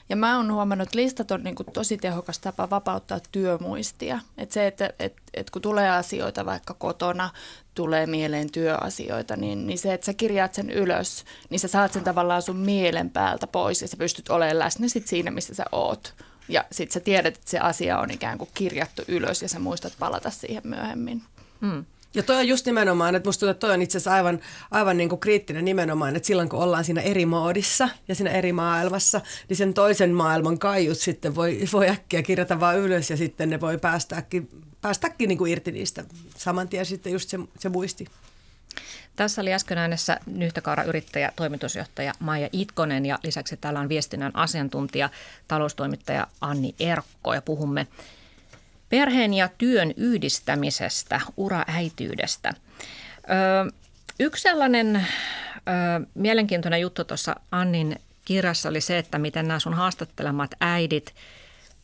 [0.09, 4.19] ja mä oon huomannut, että listat on niin kuin tosi tehokas tapa vapauttaa työmuistia.
[4.37, 7.29] Että se, että et, et kun tulee asioita vaikka kotona,
[7.75, 12.03] tulee mieleen työasioita, niin, niin se, että sä kirjaat sen ylös, niin sä saat sen
[12.03, 16.13] tavallaan sun mielen päältä pois ja sä pystyt olemaan läsnä sit siinä, missä sä oot.
[16.49, 19.93] Ja sit sä tiedät, että se asia on ikään kuin kirjattu ylös ja sä muistat
[19.99, 21.23] palata siihen myöhemmin.
[21.61, 21.85] Hmm.
[22.13, 24.39] Ja toi on just nimenomaan, että musta tuntuu, että toi on itse asiassa aivan,
[24.71, 28.53] aivan niin kuin kriittinen nimenomaan, että silloin kun ollaan siinä eri moodissa ja siinä eri
[28.53, 33.49] maailmassa, niin sen toisen maailman kaiut sitten voi, voi äkkiä kirjata vaan ylös ja sitten
[33.49, 34.49] ne voi päästäkin,
[34.81, 36.03] päästäkin niin kuin irti niistä
[36.37, 38.05] saman tien sitten just se, se muisti.
[39.15, 40.19] Tässä oli äsken äänessä
[40.85, 45.09] yrittäjä, toimitusjohtaja Maija Itkonen ja lisäksi täällä on viestinnän asiantuntija,
[45.47, 47.87] taloustoimittaja Anni Erkko ja puhumme
[48.89, 52.53] Perheen ja työn yhdistämisestä, uraäityydestä.
[52.53, 53.71] Ö,
[54.19, 55.01] yksi sellainen ö,
[56.13, 61.15] mielenkiintoinen juttu tuossa Annin kirjassa oli se, että miten nämä sun haastattelemat äidit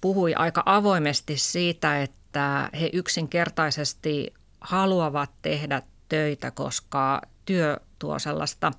[0.02, 8.72] puhui aika avoimesti siitä, että he yksinkertaisesti haluavat tehdä töitä, koska työ tuo sellaista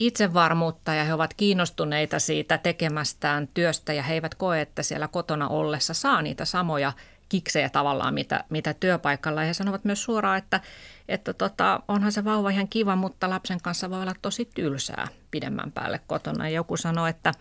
[0.00, 5.48] itsevarmuutta ja he ovat kiinnostuneita siitä tekemästään työstä ja he eivät koe, että siellä kotona
[5.48, 6.92] ollessa saa niitä samoja
[7.28, 9.42] kiksejä tavallaan, mitä, mitä työpaikalla.
[9.42, 10.60] Ja he sanovat myös suoraan, että,
[11.08, 15.72] että tota, onhan se vauva ihan kiva, mutta lapsen kanssa voi olla tosi tylsää pidemmän
[15.72, 16.48] päälle kotona.
[16.48, 17.34] Ja joku sanoi, että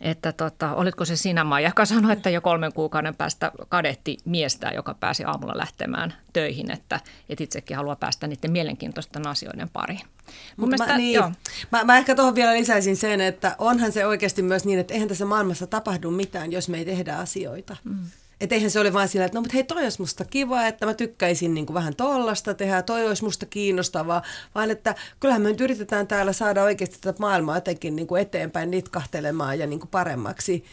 [0.00, 4.70] että tota, olitko se sinä Maija, joka sanoi, että jo kolmen kuukauden päästä kadetti miestä,
[4.74, 10.00] joka pääsi aamulla lähtemään töihin, että, että itsekin haluaa päästä niiden mielenkiintoisten asioiden pariin.
[10.56, 11.32] Mun mielestä, mä, niin, joo.
[11.72, 15.08] Mä, mä ehkä tuohon vielä lisäisin sen, että onhan se oikeasti myös niin, että eihän
[15.08, 17.76] tässä maailmassa tapahdu mitään, jos me ei tehdä asioita.
[17.84, 17.98] Mm.
[18.40, 20.86] Että eihän se ole vaan sillä, että no mutta hei toi olisi musta kiva, että
[20.86, 24.22] mä tykkäisin niin kuin vähän tollasta tehdä, toi olisi musta kiinnostavaa,
[24.54, 28.70] vaan että kyllähän me nyt yritetään täällä saada oikeasti tätä maailmaa jotenkin niin kuin eteenpäin
[28.70, 30.64] nitkahtelemaan ja niin kuin paremmaksi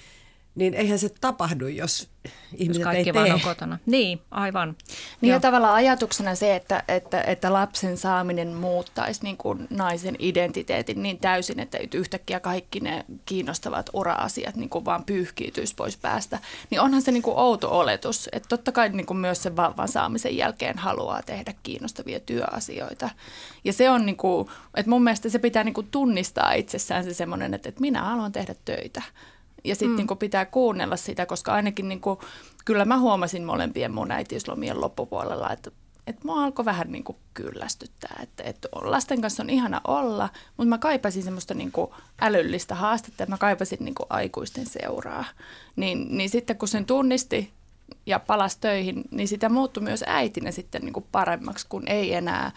[0.55, 2.09] niin eihän se tapahdu, jos
[2.57, 3.33] ihmiset jos kaikki ei vaan tee.
[3.33, 3.79] on kotona.
[3.85, 4.75] Niin, aivan.
[5.21, 11.03] Niin ja tavallaan ajatuksena se, että, että, että lapsen saaminen muuttaisi niin kuin naisen identiteetin
[11.03, 16.81] niin täysin, että yhtäkkiä kaikki ne kiinnostavat ura-asiat niin kuin vaan pyyhkiytyisi pois päästä, niin
[16.81, 18.29] onhan se niin kuin outo oletus.
[18.31, 23.09] Että totta kai niin kuin myös sen vauvan saamisen jälkeen haluaa tehdä kiinnostavia työasioita.
[23.63, 27.13] Ja se on, niin kuin, että mun mielestä se pitää niin kuin tunnistaa itsessään se
[27.13, 29.01] semmoinen, että, että minä haluan tehdä töitä
[29.63, 30.07] ja sitten mm.
[30.09, 32.19] niin pitää kuunnella sitä, koska ainakin niin kuin,
[32.65, 35.71] kyllä mä huomasin molempien mun äitiyslomien loppupuolella, että
[36.07, 40.69] että mua alkoi vähän niin kuin kyllästyttää, että, että lasten kanssa on ihana olla, mutta
[40.69, 41.91] mä kaipasin semmoista niin kuin
[42.21, 45.25] älyllistä haastetta, että mä kaipasin niin kuin aikuisten seuraa.
[45.75, 47.53] Niin, niin sitten kun sen tunnisti
[48.05, 52.51] ja palasi töihin, niin sitä muuttui myös äitinä sitten niin kuin paremmaksi, kun ei enää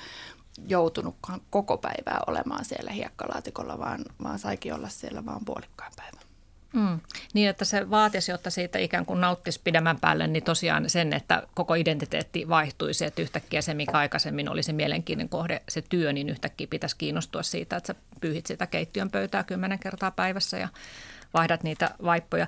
[0.69, 6.32] joutunutkaan koko päivää olemaan siellä hiekkalaatikolla, vaan, vaan saikin olla siellä vaan puolikkaan päivän.
[6.73, 7.01] Mm.
[7.35, 11.43] Niin, että se vaatisi, jotta siitä ikään kuin nauttisi pidemmän päälle, niin tosiaan sen, että
[11.55, 16.29] koko identiteetti vaihtuisi, että yhtäkkiä se, mikä aikaisemmin oli se mielenkiintoinen kohde, se työ, niin
[16.29, 20.69] yhtäkkiä pitäisi kiinnostua siitä, että sä pyyhit sitä keittiön pöytää kymmenen kertaa päivässä ja
[21.35, 22.47] vaihdat niitä vaippoja.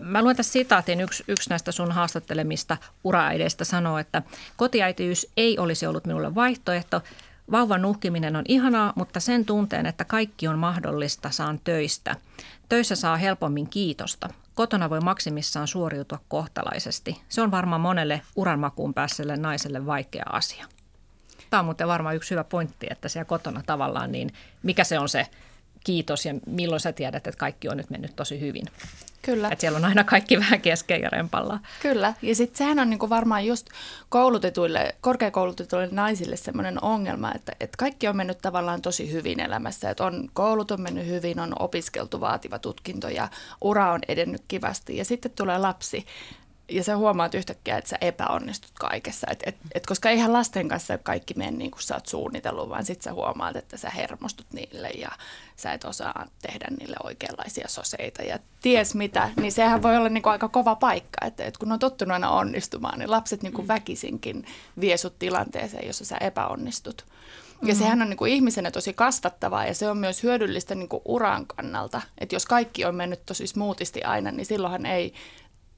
[0.00, 4.22] Mä luen tässä sitaatin, yksi, yksi näistä sun haastattelemista uraäideistä sanoo, että
[4.56, 7.02] kotiäitiys ei olisi ollut minulle vaihtoehto,
[7.50, 12.16] Vauvan nuhkiminen on ihanaa, mutta sen tunteen, että kaikki on mahdollista, saan töistä.
[12.68, 14.28] Töissä saa helpommin kiitosta.
[14.54, 17.22] Kotona voi maksimissaan suoriutua kohtalaisesti.
[17.28, 20.66] Se on varmaan monelle uranmakuun päässeelle naiselle vaikea asia.
[21.50, 24.32] Tämä on muuten varmaan yksi hyvä pointti, että siellä kotona tavallaan, niin
[24.62, 25.26] mikä se on se
[25.88, 28.64] kiitos ja milloin sä tiedät, että kaikki on nyt mennyt tosi hyvin.
[29.22, 29.48] Kyllä.
[29.48, 31.60] Että siellä on aina kaikki vähän kesken ja rempalla.
[31.82, 32.14] Kyllä.
[32.22, 33.66] Ja sitten sehän on niinku varmaan just
[34.08, 39.90] koulutetuille, korkeakoulutetuille naisille semmoinen ongelma, että, että kaikki on mennyt tavallaan tosi hyvin elämässä.
[39.90, 43.28] Että on, koulut on mennyt hyvin, on opiskeltu vaativa tutkinto ja
[43.60, 44.96] ura on edennyt kivasti.
[44.96, 46.06] Ja sitten tulee lapsi
[46.70, 49.26] ja sä huomaat yhtäkkiä, että sä epäonnistut kaikessa.
[49.30, 52.84] Et, et, et koska eihän lasten kanssa kaikki mene niin kuin sä oot suunnitellut, vaan
[52.84, 55.10] sit sä huomaat, että sä hermostut niille ja
[55.58, 59.30] sä et osaa tehdä niille oikeanlaisia soseita ja ties mitä.
[59.36, 62.30] Niin sehän voi olla niin kuin aika kova paikka, että, että kun on tottunut aina
[62.30, 63.68] onnistumaan, niin lapset niin kuin mm.
[63.68, 64.46] väkisinkin
[64.80, 67.04] vie sut tilanteeseen, jossa sä epäonnistut.
[67.06, 67.78] Ja mm-hmm.
[67.78, 71.46] sehän on niin kuin ihmisenä tosi kasvattavaa ja se on myös hyödyllistä niin kuin uran
[71.46, 72.02] kannalta.
[72.18, 75.14] Että jos kaikki on mennyt tosi smoothisti aina, niin silloinhan ei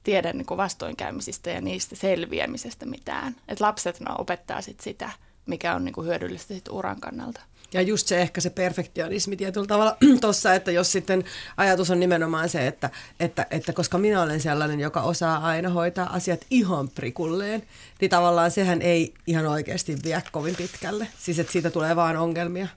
[0.03, 3.35] tiedä niin kuin vastoinkäymisistä ja niistä selviämisestä mitään.
[3.47, 5.09] Et lapset no, opettaa sit sitä,
[5.45, 7.41] mikä on niin kuin hyödyllistä sit uran kannalta.
[7.73, 11.23] Ja just se ehkä se perfektionismi tietyllä tavalla tuossa, että jos sitten
[11.57, 16.13] ajatus on nimenomaan se, että, että, että koska minä olen sellainen, joka osaa aina hoitaa
[16.13, 17.63] asiat ihan prikulleen,
[18.01, 21.07] niin tavallaan sehän ei ihan oikeasti vie kovin pitkälle.
[21.19, 22.67] Siis että siitä tulee vaan ongelmia.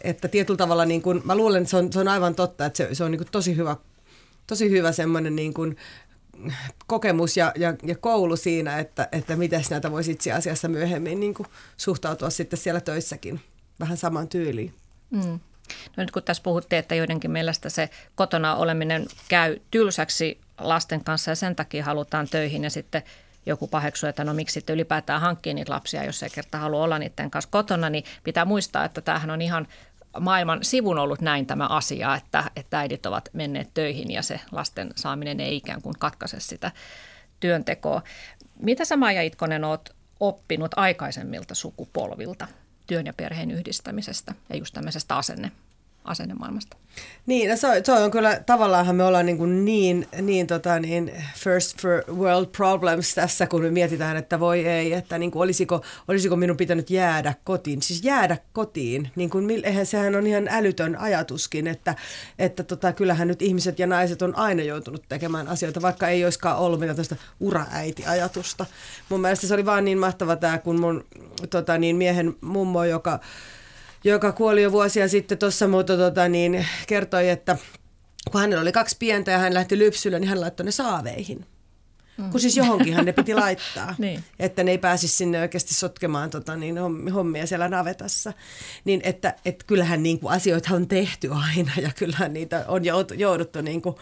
[0.00, 2.76] Että tietyllä tavalla, niin kun, mä luulen, että se on, se on aivan totta, että
[2.76, 3.76] se, se on niin tosi hyvä
[4.50, 5.76] tosi hyvä semmoinen niin kuin
[6.86, 11.34] kokemus ja, ja, ja koulu siinä, että, että miten näitä voisi itse asiassa myöhemmin niin
[11.34, 13.40] kuin suhtautua sitten siellä töissäkin
[13.80, 14.74] vähän saman tyyliin.
[15.10, 15.40] Mm.
[15.96, 21.30] No nyt kun tässä puhuttiin, että joidenkin mielestä se kotona oleminen käy tylsäksi lasten kanssa
[21.30, 23.02] ja sen takia halutaan töihin ja sitten
[23.46, 26.98] joku paheksu, että no miksi sitten ylipäätään hankkii niitä lapsia, jos ei kerta halua olla
[26.98, 29.68] niiden kanssa kotona, niin pitää muistaa, että tämähän on ihan
[30.20, 34.90] maailman sivun ollut näin tämä asia, että, että äidit ovat menneet töihin ja se lasten
[34.96, 36.72] saaminen ei ikään kuin katkaise sitä
[37.40, 38.02] työntekoa.
[38.62, 42.46] Mitä sä Maija Itkonen oot oppinut aikaisemmilta sukupolvilta
[42.86, 45.52] työn ja perheen yhdistämisestä ja just tämmöisestä asenne,
[46.10, 46.76] asennemaailmasta?
[47.26, 50.80] Niin, no se, on, se on kyllä, tavallaanhan me ollaan niin, kuin niin, niin, tota,
[50.80, 55.42] niin first for world problems tässä, kun me mietitään, että voi ei, että niin kuin
[55.42, 57.82] olisiko, olisiko minun pitänyt jäädä kotiin.
[57.82, 61.94] Siis jäädä kotiin, niin kuin, eihän sehän on ihan älytön ajatuskin, että,
[62.38, 66.58] että tota, kyllähän nyt ihmiset ja naiset on aina joutunut tekemään asioita, vaikka ei olisikaan
[66.58, 68.66] ollut mitään tästä uraäiti-ajatusta.
[69.08, 71.04] Mun mielestä se oli vaan niin mahtava tämä, kun mun
[71.50, 73.20] tota, niin miehen mummo, joka
[74.04, 77.56] joka kuoli jo vuosia sitten tuossa, mutta tota, niin, kertoi, että
[78.32, 81.46] kun hänellä oli kaksi pientä ja hän lähti lypsylle, niin hän laittoi ne saaveihin.
[82.20, 82.30] Mm.
[82.30, 84.24] Kun siis johonkinhan ne piti laittaa, niin.
[84.38, 86.78] että ne ei pääsisi sinne oikeasti sotkemaan tota, niin,
[87.14, 88.32] hommia siellä navetassa.
[88.84, 92.82] Niin että et kyllähän niin kuin, asioita on tehty aina ja kyllähän niitä on
[93.18, 93.96] jouduttu niin kuin,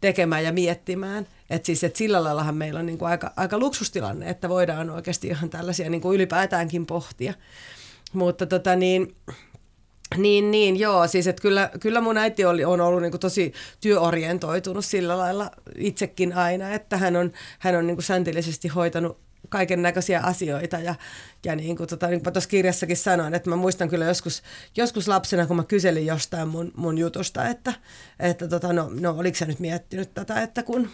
[0.00, 1.26] tekemään ja miettimään.
[1.50, 5.28] Et siis, et sillä laillahan meillä on niin kuin, aika, aika luksustilanne, että voidaan oikeasti
[5.28, 7.34] ihan tällaisia niin kuin ylipäätäänkin pohtia.
[8.12, 9.16] Mutta tota niin,
[10.16, 11.06] niin, niin, joo.
[11.06, 16.32] Siis että kyllä, kyllä mun äiti oli, on ollut niin tosi työorientoitunut sillä lailla itsekin
[16.32, 19.18] aina, että hän on, hän on niin säntillisesti hoitanut
[19.48, 20.94] kaiken näköisiä asioita ja,
[21.44, 24.42] ja niin kuin tota, niin kirjassakin sanoin, että mä muistan kyllä joskus,
[24.76, 27.74] joskus lapsena, kun mä kyselin jostain mun, mun jutusta, että,
[28.20, 30.90] että tota, no, no oliko sä nyt miettinyt tätä, että kun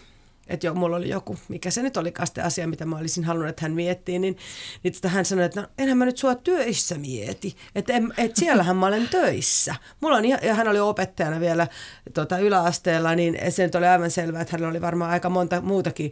[0.49, 3.49] että jo, mulla oli joku, mikä se nyt oli kaste asia, mitä mä olisin halunnut,
[3.49, 4.37] että hän miettii, niin,
[4.83, 8.35] niin sitä hän sanoi, että no, enhän mä nyt sua töissä mieti, että et, et
[8.35, 9.75] siellähän mä olen töissä.
[10.01, 11.67] Mulla on, ja hän oli opettajana vielä
[12.13, 16.11] tota, yläasteella, niin se nyt oli aivan selvää, että hänellä oli varmaan aika monta muutakin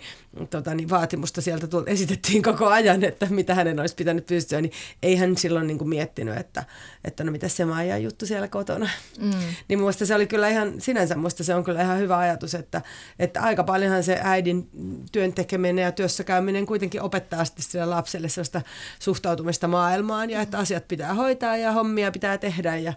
[0.50, 4.72] tota, niin vaatimusta sieltä tuli, esitettiin koko ajan, että mitä hänen olisi pitänyt pystyä, niin
[5.04, 6.64] ei hän silloin niin kuin miettinyt, että,
[7.04, 8.90] että no mitä se Maija juttu siellä kotona.
[9.20, 9.32] Mm.
[9.68, 12.82] Niin muista se oli kyllä ihan, sinänsä muista se on kyllä ihan hyvä ajatus, että,
[13.20, 14.70] että aika paljonhan se äidin
[15.12, 18.62] työn tekeminen ja työssä käyminen kuitenkin opettaa sitten sille lapselle sellaista
[19.00, 22.94] suhtautumista maailmaan ja että asiat pitää hoitaa ja hommia pitää tehdä ja,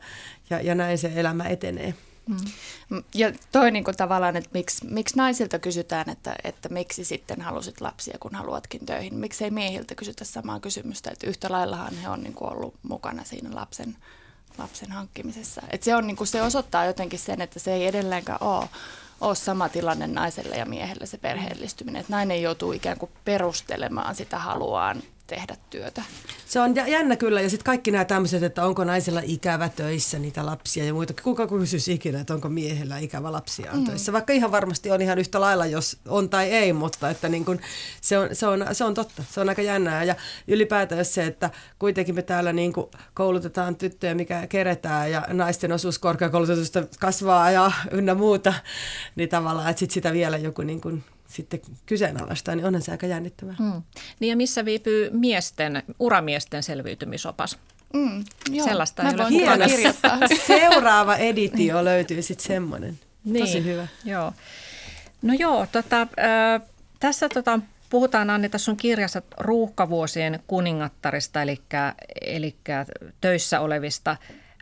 [0.50, 1.94] ja, ja näin se elämä etenee.
[2.28, 3.02] Mm.
[3.14, 8.16] Ja toi niin tavallaan, että miksi, miksi naisilta kysytään, että, että miksi sitten halusit lapsia,
[8.20, 9.14] kun haluatkin töihin.
[9.14, 13.50] Miksi ei miehiltä kysytä samaa kysymystä, että yhtä laillahan he on niin ollut mukana siinä
[13.54, 13.96] lapsen,
[14.58, 15.62] lapsen hankkimisessa.
[15.70, 18.68] Et se, on, niin kuin, se osoittaa jotenkin sen, että se ei edelleenkään ole
[19.20, 22.00] ole sama tilanne naiselle ja miehelle se perheellistyminen.
[22.00, 26.02] Että nainen joutuu ikään kuin perustelemaan sitä haluaan tehdä työtä.
[26.46, 30.46] Se on jännä kyllä, ja sitten kaikki nämä tämmöiset, että onko naisella ikävä töissä niitä
[30.46, 31.22] lapsia ja muita.
[31.22, 33.84] Kuka kysyisi ikinä, että onko miehellä ikävä lapsia mm.
[33.84, 37.44] töissä, vaikka ihan varmasti on ihan yhtä lailla, jos on tai ei, mutta että niin
[37.44, 37.60] kun,
[38.00, 40.04] se, on, se, on, se on totta, se on aika jännää.
[40.04, 40.14] Ja
[40.48, 42.72] ylipäätään se, että kuitenkin me täällä niin
[43.14, 48.54] koulutetaan tyttöjä, mikä keretään, ja naisten osuus korkeakoulutetusta kasvaa ja ynnä muuta,
[49.16, 53.06] niin tavallaan, että sit sitä vielä joku niin kun sitten kyseenalaistaa, niin onhan se aika
[53.06, 53.54] jännittävää.
[53.58, 53.82] Hmm.
[54.20, 57.58] Niin ja missä viipyy miesten, uramiesten selviytymisopas?
[57.94, 58.66] Mm, joo.
[58.66, 59.66] Sellaista Mä ei ole voin mukana.
[59.66, 60.18] kirjoittaa.
[60.46, 62.98] Seuraava editio löytyy sitten semmoinen.
[63.24, 63.86] Niin, Tosi hyvä.
[64.04, 64.32] Joo.
[65.22, 66.62] No joo, tota, äh,
[67.00, 67.60] tässä tota,
[67.90, 71.60] puhutaan Anni tässä sun kirjassa ruuhkavuosien kuningattarista, eli,
[72.20, 72.56] eli
[73.20, 74.16] töissä olevista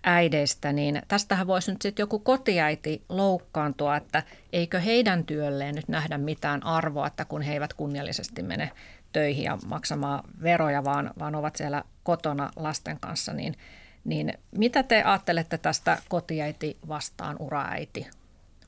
[0.07, 6.19] äideistä, niin tästähän voisi nyt sitten joku kotiäiti loukkaantua, että eikö heidän työlleen nyt nähdä
[6.19, 8.71] mitään arvoa, että kun he eivät kunniallisesti mene
[9.13, 13.57] töihin ja maksamaan veroja, vaan, vaan ovat siellä kotona lasten kanssa, niin,
[14.05, 18.07] niin mitä te ajattelette tästä kotiäiti vastaan uraäiti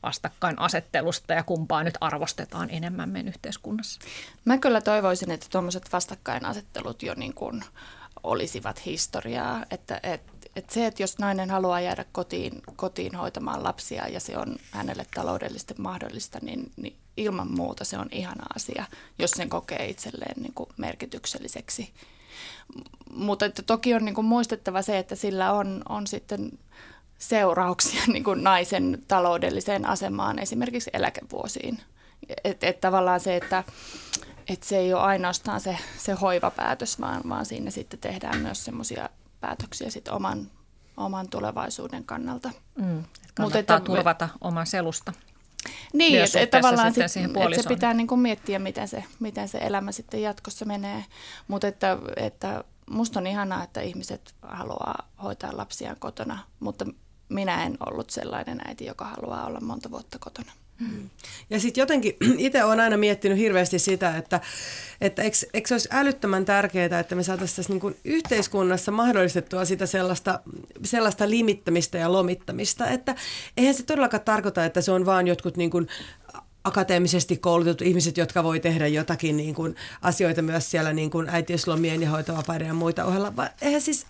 [0.02, 4.00] vastakkainasettelusta ja kumpaa nyt arvostetaan enemmän meidän yhteiskunnassa?
[4.44, 7.64] Mä kyllä toivoisin, että tuommoiset vastakkainasettelut jo niin kuin
[8.22, 10.22] olisivat historiaa, että et,
[10.58, 15.06] et se, että jos nainen haluaa jäädä kotiin, kotiin hoitamaan lapsia ja se on hänelle
[15.14, 18.84] taloudellisesti mahdollista, niin, niin ilman muuta se on ihana asia,
[19.18, 21.92] jos sen kokee itselleen niin kuin merkitykselliseksi.
[23.10, 26.58] Mutta että toki on niin kuin muistettava se, että sillä on, on sitten
[27.18, 31.78] seurauksia niin kuin naisen taloudelliseen asemaan esimerkiksi eläkevuosiin.
[32.44, 33.64] Että et tavallaan se, että
[34.48, 39.08] et se ei ole ainoastaan se, se hoivapäätös, vaan, vaan siinä sitten tehdään myös semmoisia
[39.40, 40.50] päätöksiä sit oman,
[40.96, 42.50] oman tulevaisuuden kannalta.
[42.76, 45.12] Mm, että Mut että, turvata oman selusta.
[45.92, 47.10] Niin, että et tavallaan sit, et
[47.62, 51.04] se pitää niinku miettiä, miten se, miten se elämä sitten jatkossa menee.
[51.48, 56.86] Mutta että, että musta on ihanaa, että ihmiset haluaa hoitaa lapsiaan kotona, mutta
[57.28, 60.52] minä en ollut sellainen äiti, joka haluaa olla monta vuotta kotona.
[61.50, 64.40] Ja sitten jotenkin itse olen aina miettinyt hirveästi sitä, että,
[65.00, 70.40] että eikö, eikö se olisi älyttömän tärkeää, että me saataisiin niin yhteiskunnassa mahdollistettua sitä sellaista,
[70.84, 73.14] sellaista limittämistä ja lomittamista, että
[73.56, 75.88] eihän se todellakaan tarkoita, että se on vaan jotkut niin kuin
[76.64, 82.02] akateemisesti koulutetut ihmiset, jotka voi tehdä jotakin niin kuin asioita myös siellä niin kuin äitiyslomien
[82.02, 83.32] ja hoitovapaiden ja muita ohella.
[83.62, 84.06] Eihän siis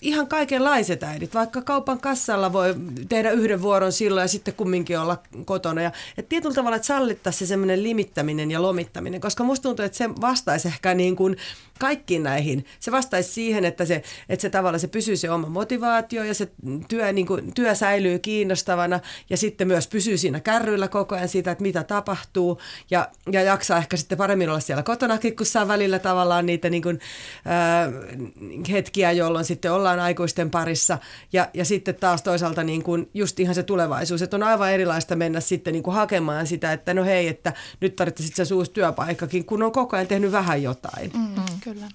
[0.00, 2.74] ihan kaikenlaiset äidit, vaikka kaupan kassalla voi
[3.08, 5.82] tehdä yhden vuoron silloin ja sitten kumminkin olla kotona.
[5.82, 9.98] Ja, et tietyllä tavalla, että sallittaisi se semmoinen limittäminen ja lomittaminen, koska musta tuntuu, että
[9.98, 11.36] se vastaisi ehkä niin kuin
[11.78, 12.64] kaikkiin näihin.
[12.80, 16.48] Se vastaisi siihen, että se, että se tavalla se pysyy se oma motivaatio ja se
[16.88, 19.00] työ, niin kuin, työ säilyy kiinnostavana
[19.30, 22.60] ja sitten myös pysyy siinä kärryillä koko ajan siitä, että mitä tapahtuu
[22.90, 26.82] ja, ja jaksaa ehkä sitten paremmin olla siellä kotonakin, kun saa välillä tavallaan niitä niin
[26.82, 27.00] kuin,
[27.46, 30.98] äh, hetkiä, jolloin sitten ollaan aikuisten parissa
[31.32, 35.16] ja, ja sitten taas toisaalta niin kuin just ihan se tulevaisuus, että on aivan erilaista
[35.16, 39.44] mennä sitten niin kuin hakemaan sitä, että no hei, että nyt tarvitsisi se uusi työpaikkakin,
[39.44, 41.10] kun on koko ajan tehnyt vähän jotain.
[41.14, 41.86] Mm, kyllä.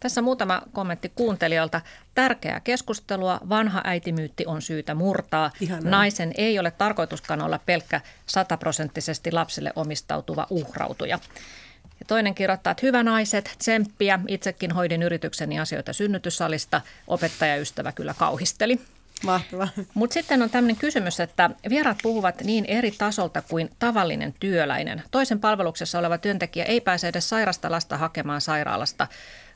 [0.00, 1.80] Tässä muutama kommentti kuuntelijalta.
[2.14, 3.40] Tärkeää keskustelua.
[3.48, 5.50] Vanha äitimyytti on syytä murtaa.
[5.60, 5.90] Ihanaa.
[5.90, 11.18] Naisen ei ole tarkoituskaan olla pelkkä sataprosenttisesti lapselle omistautuva uhrautuja.
[12.00, 14.20] Ja toinen kirjoittaa, että hyvä naiset, tsemppiä.
[14.28, 16.80] Itsekin hoidin yritykseni asioita synnytyssalista.
[17.06, 18.80] Opettajaystävä kyllä kauhisteli.
[19.24, 19.68] Mahtavaa.
[19.94, 25.02] Mutta sitten on tämmöinen kysymys, että vieraat puhuvat niin eri tasolta kuin tavallinen työläinen.
[25.10, 29.06] Toisen palveluksessa oleva työntekijä ei pääse edes sairasta lasta hakemaan sairaalasta.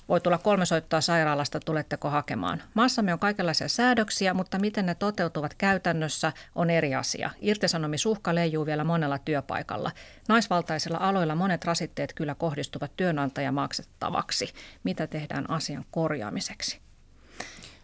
[0.08, 2.62] Voi tulla kolme soittoa sairaalasta, tuletteko hakemaan.
[2.74, 7.30] Maassamme on kaikenlaisia säädöksiä, mutta miten ne toteutuvat käytännössä on eri asia.
[7.40, 9.90] Irtisanomisuhka leijuu vielä monella työpaikalla.
[10.28, 14.52] Naisvaltaisilla aloilla monet rasitteet kyllä kohdistuvat työnantajan maksettavaksi.
[14.84, 16.87] Mitä tehdään asian korjaamiseksi?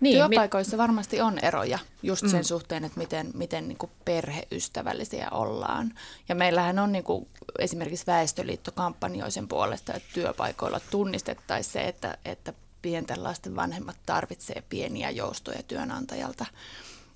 [0.04, 2.44] Niin, Työpaikoissa mi- varmasti on eroja just sen mm.
[2.44, 5.94] suhteen, että miten, miten niin kuin perheystävällisiä ollaan.
[6.28, 7.28] Ja meillähän on niin kuin
[7.58, 12.52] esimerkiksi Väestöliitto kampanjoi sen puolesta, että työpaikoilla tunnistettaisiin se, että, että
[12.82, 16.46] pienten lasten vanhemmat tarvitsee pieniä joustoja työnantajalta.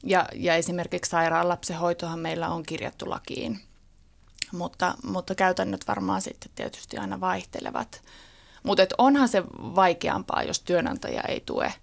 [0.02, 3.60] Ja, ja esimerkiksi sairaalapsenhoitohan meillä on kirjattu lakiin,
[4.52, 8.02] mutta, mutta käytännöt varmaan sitten tietysti aina vaihtelevat.
[8.62, 11.72] Mutta onhan se vaikeampaa, jos työnantaja ei tue–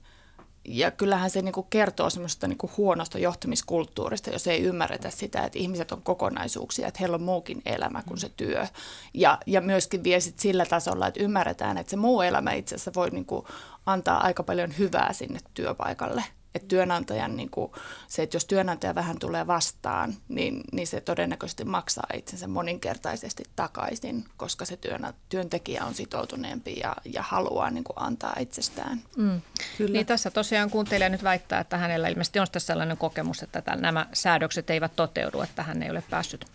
[0.67, 5.43] ja kyllähän se niin kuin kertoo semmoista niin kuin huonosta johtamiskulttuurista, jos ei ymmärretä sitä,
[5.43, 8.67] että ihmiset on kokonaisuuksia, että heillä on muukin elämä kuin se työ.
[9.13, 12.91] Ja, ja myöskin vie sit sillä tasolla, että ymmärretään, että se muu elämä itse asiassa
[12.95, 13.45] voi niin kuin
[13.85, 16.23] antaa aika paljon hyvää sinne työpaikalle.
[16.55, 17.71] Että työnantajan, niin kuin,
[18.07, 24.25] se, että jos työnantaja vähän tulee vastaan, niin, niin se todennäköisesti maksaa itsensä moninkertaisesti takaisin,
[24.37, 29.01] koska se työn, työntekijä on sitoutuneempi ja, ja haluaa niin kuin, antaa itsestään.
[29.17, 29.41] Mm.
[29.77, 29.91] Kyllä.
[29.91, 34.07] Niin tässä tosiaan kuuntelija nyt väittää, että hänellä ilmeisesti on sellainen kokemus, että tämän, nämä
[34.13, 36.45] säädökset eivät toteudu, että hän ei ole päässyt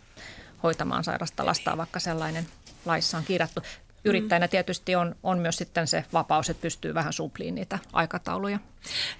[0.62, 2.46] hoitamaan sairasta lastaa, vaikka sellainen
[2.84, 3.62] laissa on kirjattu
[4.04, 8.58] yrittäjänä tietysti on, on myös sitten se vapaus, että pystyy vähän supliin niitä aikatauluja.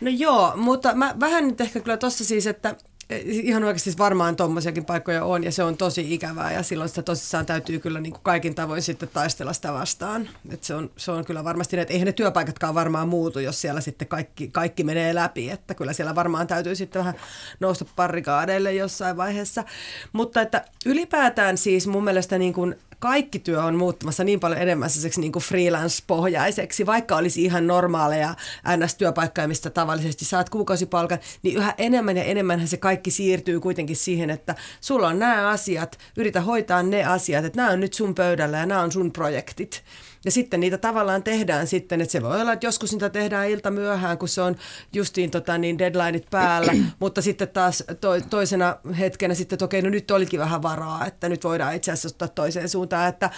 [0.01, 2.77] No joo, mutta mä vähän nyt ehkä kyllä tuossa siis, että
[3.25, 7.47] ihan oikeasti varmaan tuommoisiakin paikkoja on ja se on tosi ikävää ja silloin sitä tosissaan
[7.47, 10.29] täytyy kyllä niin kuin kaikin tavoin sitten taistella sitä vastaan.
[10.51, 13.81] Et se, on, se on kyllä varmasti, että eihän ne työpaikatkaan varmaan muutu, jos siellä
[13.81, 17.15] sitten kaikki, kaikki menee läpi, että kyllä siellä varmaan täytyy sitten vähän
[17.61, 19.65] nousta parrikaadeille jossain vaiheessa.
[20.13, 24.91] Mutta että ylipäätään siis mun mielestä niin kuin kaikki työ on muuttumassa niin paljon enemmän
[25.17, 28.35] niin kuin freelance-pohjaiseksi, vaikka olisi ihan normaaleja
[28.77, 34.31] NS-työpaikkoja, mistä tavallisesti saat kuukausipalkan, niin yhä enemmän ja enemmän se kaikki siirtyy kuitenkin siihen,
[34.31, 38.59] että sulla on nämä asiat, yritä hoitaa ne asiat, että nämä on nyt sun pöydällä
[38.59, 39.85] ja nämä on sun projektit.
[40.25, 43.71] Ja sitten niitä tavallaan tehdään sitten, että se voi olla, että joskus niitä tehdään ilta
[43.71, 44.57] myöhään, kun se on
[44.93, 49.91] justiin tota, niin deadlineit päällä, mutta sitten taas to, toisena hetkenä sitten, että okei, no
[49.91, 53.31] nyt olikin vähän varaa, että nyt voidaan itse asiassa ottaa toiseen suuntaan, että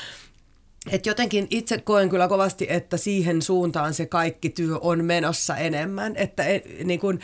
[0.91, 6.17] et jotenkin itse koen kyllä kovasti, että siihen suuntaan se kaikki työ on menossa enemmän.
[6.17, 7.19] Että e, niin kun,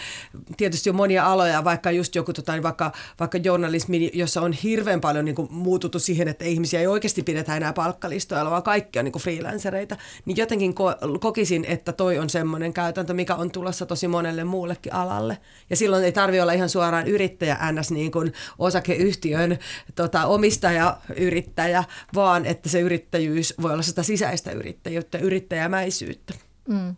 [0.57, 5.01] tietysti on monia aloja, vaikka just joku tota, niin vaikka, vaikka journalismi, jossa on hirveän
[5.01, 9.21] paljon niin muututtu siihen, että ihmisiä ei oikeasti pidetä enää palkkalistoilla, vaan kaikki on niin
[9.21, 9.97] freelancereita.
[10.25, 14.95] Niin jotenkin ko- kokisin, että toi on semmoinen käytäntö, mikä on tulossa tosi monelle muullekin
[14.95, 15.39] alalle.
[15.71, 17.91] Ja silloin ei tarvi olla ihan suoraan yrittäjä ns.
[17.91, 19.59] Niin kuin osakeyhtiön
[19.95, 21.85] tota, omistaja, yrittäjä,
[22.15, 26.35] vaan että se yrittäjyys yrittäjyys voi olla sitä sisäistä yrittäjyyttä, yrittäjämäisyyttä.
[26.69, 26.97] Mm.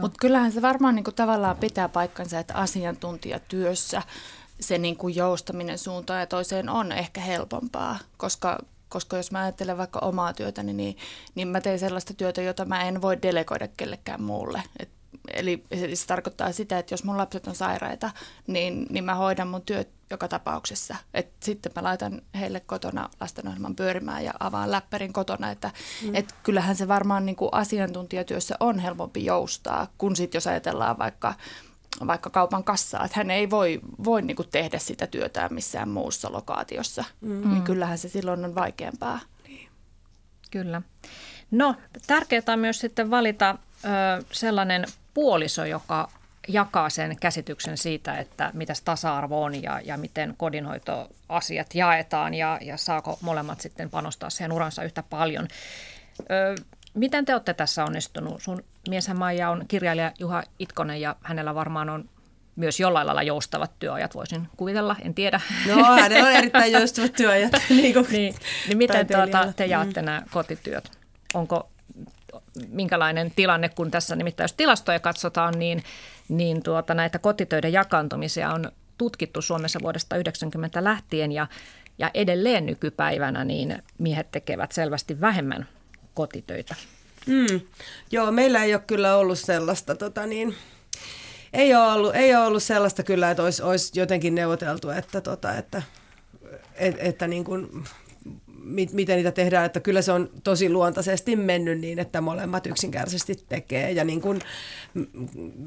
[0.00, 4.02] Mutta kyllähän se varmaan niinku tavallaan pitää paikkansa, että asiantuntijatyössä
[4.60, 8.58] se niinku joustaminen suuntaan ja toiseen on ehkä helpompaa, koska
[8.88, 10.96] koska jos mä ajattelen vaikka omaa työtäni, niin,
[11.34, 14.62] niin mä teen sellaista työtä, jota mä en voi delegoida kellekään muulle.
[14.78, 14.88] Et
[15.34, 18.10] Eli se tarkoittaa sitä, että jos mun lapset on sairaita,
[18.46, 20.96] niin, niin mä hoidan mun työt joka tapauksessa.
[21.14, 25.50] Et sitten mä laitan heille kotona lastenohjelman pyörimään ja avaan läppärin kotona.
[25.50, 25.70] Että
[26.02, 26.14] mm.
[26.14, 31.34] et kyllähän se varmaan niin kuin asiantuntijatyössä on helpompi joustaa, kun sitten jos ajatellaan vaikka
[32.06, 36.32] vaikka kaupan kassaa, että hän ei voi, voi niin kuin tehdä sitä työtään missään muussa
[36.32, 37.50] lokaatiossa, mm.
[37.50, 39.20] niin kyllähän se silloin on vaikeampaa.
[39.48, 39.68] Niin.
[40.50, 40.82] Kyllä.
[41.50, 41.74] No,
[42.06, 44.84] tärkeää on myös sitten valita ö, sellainen
[45.14, 46.08] puoliso, joka
[46.48, 52.76] jakaa sen käsityksen siitä, että mitä tasa-arvo on ja, ja miten kodinhoitoasiat jaetaan ja, ja
[52.76, 55.48] saako molemmat sitten panostaa siihen uransa yhtä paljon.
[56.20, 56.54] Ö,
[56.94, 58.42] miten te olette tässä onnistunut?
[58.42, 62.08] Sun mieshän Maija on kirjailija Juha Itkonen ja hänellä varmaan on
[62.56, 65.40] myös jollain lailla joustavat työajat, voisin kuvitella, en tiedä.
[65.68, 67.52] No, hänellä on erittäin joustavat työajat.
[67.68, 68.34] niin, kuin niin,
[68.68, 70.06] niin miten tuota, te jaatte mm.
[70.06, 70.90] nämä kotityöt?
[71.34, 71.71] Onko
[72.68, 75.82] minkälainen tilanne, kun tässä nimittäin jos tilastoja katsotaan, niin,
[76.28, 81.46] niin tuota, näitä kotitöiden jakantumisia on tutkittu Suomessa vuodesta 90 lähtien ja,
[81.98, 85.68] ja edelleen nykypäivänä niin miehet tekevät selvästi vähemmän
[86.14, 86.74] kotitöitä.
[87.26, 87.60] Mm.
[88.10, 90.56] Joo, meillä ei ole kyllä ollut sellaista, tota niin,
[91.52, 95.54] ei ole ollut, ei ole ollut sellaista kyllä, että olisi, olisi jotenkin neuvoteltu, että, tota,
[95.54, 95.82] että,
[96.74, 97.84] että, että niin kuin
[98.72, 103.44] mit, miten niitä tehdään, että kyllä se on tosi luontaisesti mennyt niin, että molemmat yksinkertaisesti
[103.48, 104.40] tekee ja niin kuin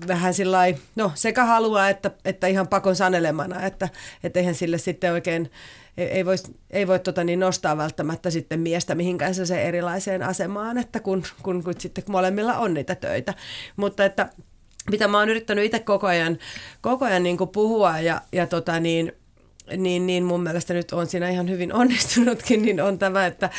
[0.07, 0.59] vähän sillä
[0.95, 3.89] no sekä haluaa että, että ihan pakon sanelemana, että,
[4.23, 5.51] että eihän sille sitten oikein
[5.97, 6.35] ei voi,
[6.69, 11.63] ei voi tota niin nostaa välttämättä sitten miestä mihinkään se erilaiseen asemaan, että kun, kun,
[11.63, 13.33] kun sitten molemmilla on niitä töitä.
[13.75, 14.29] Mutta että
[14.91, 16.37] mitä mä oon yrittänyt itse koko ajan,
[16.81, 19.13] koko ajan niin puhua ja, ja tota niin,
[19.77, 23.49] niin, niin mun mielestä nyt on siinä ihan hyvin onnistunutkin, niin on tämä, että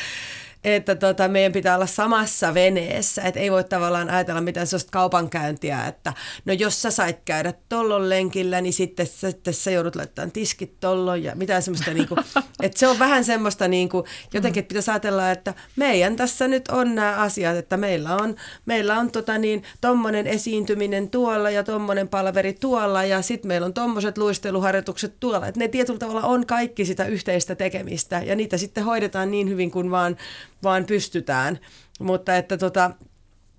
[0.75, 5.87] että tota, meidän pitää olla samassa veneessä, että ei voi tavallaan ajatella mitään sellaista kaupankäyntiä,
[5.87, 6.13] että
[6.45, 11.23] no jos sä sait käydä tollon lenkillä, niin sitten, sitten sä joudut laittamaan tiskit tollon
[11.23, 12.15] ja mitään semmoista, niinku,
[12.63, 16.95] että se on vähän semmoista niinku, jotenkin, että pitäisi ajatella, että meidän tässä nyt on
[16.95, 22.53] nämä asiat, että meillä on, meillä on tota niin, tommonen esiintyminen tuolla ja tommonen palaveri
[22.53, 27.05] tuolla ja sitten meillä on tommoset luisteluharjoitukset tuolla, että ne tietyllä tavalla on kaikki sitä
[27.05, 30.17] yhteistä tekemistä ja niitä sitten hoidetaan niin hyvin kuin vaan
[30.63, 31.59] vaan pystytään.
[31.99, 32.91] Mutta että tota,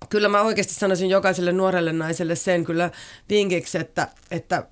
[0.09, 2.91] kyllä mä oikeasti sanoisin jokaiselle nuorelle naiselle sen kyllä
[3.29, 4.67] vinkiksi, että, että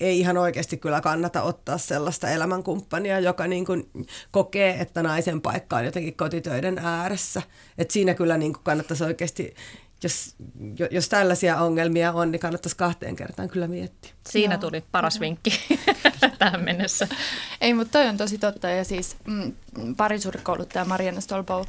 [0.00, 3.90] ei ihan oikeasti kyllä kannata ottaa sellaista elämänkumppania, joka niin kuin
[4.30, 7.42] kokee, että naisen paikka on jotenkin kotitöiden ääressä.
[7.78, 9.54] Et siinä kyllä niin kuin kannattaisi oikeasti
[10.02, 10.36] jos,
[10.90, 14.10] jos tällaisia ongelmia on, niin kannattaisi kahteen kertaan kyllä miettiä.
[14.28, 14.60] Siinä Joo.
[14.60, 15.50] tuli paras vinkki
[16.38, 17.08] tähän mennessä.
[17.60, 18.68] Ei, mutta toi on tosi totta.
[18.68, 19.52] Ja siis mm,
[19.96, 21.64] parisuudekouluttaja Marianne Stolbow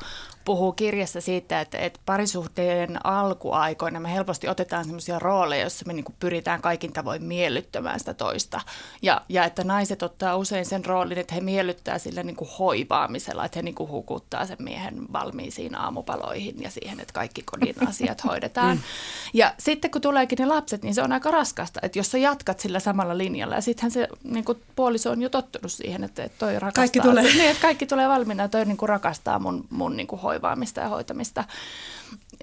[0.50, 6.06] puhuu kirjassa siitä, että, että parisuhteen alkuaikoina me helposti otetaan sellaisia rooleja, joissa me niin
[6.20, 8.62] pyritään kaikin tavoin miellyttämään sitä toista.
[9.02, 13.45] Ja, ja että naiset ottaa usein sen roolin, että he miellyttää sillä niin kuin hoivaamisella,
[13.45, 18.24] että he niin kuin hukuttaa sen miehen valmiisiin aamupaloihin ja siihen, että kaikki kodin asiat
[18.24, 18.78] hoidetaan.
[18.78, 18.84] Mm.
[19.34, 22.60] Ja sitten kun tuleekin ne lapset, niin se on aika raskasta, että jos sä jatkat
[22.60, 26.39] sillä samalla linjalla ja sittenhän se niin kuin puoliso on jo tottunut siihen, että, että
[26.39, 26.82] toi rakastaa.
[26.82, 27.24] Kaikki tulee.
[27.39, 30.82] Niin, että kaikki tulee valmiina ja toi niin kuin rakastaa mun, mun niin kuin hoivaamista
[30.82, 31.44] ja hoitamista.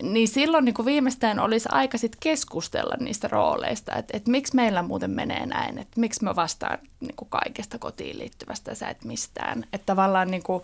[0.03, 4.83] Niin silloin niin kuin viimeistään olisi aika sit keskustella niistä rooleista, että, että miksi meillä
[4.83, 9.05] muuten menee näin, että miksi mä vastaan niin kuin kaikesta kotiin liittyvästä ja sä et
[9.05, 9.65] mistään.
[9.73, 10.63] Että tavallaan niin kuin,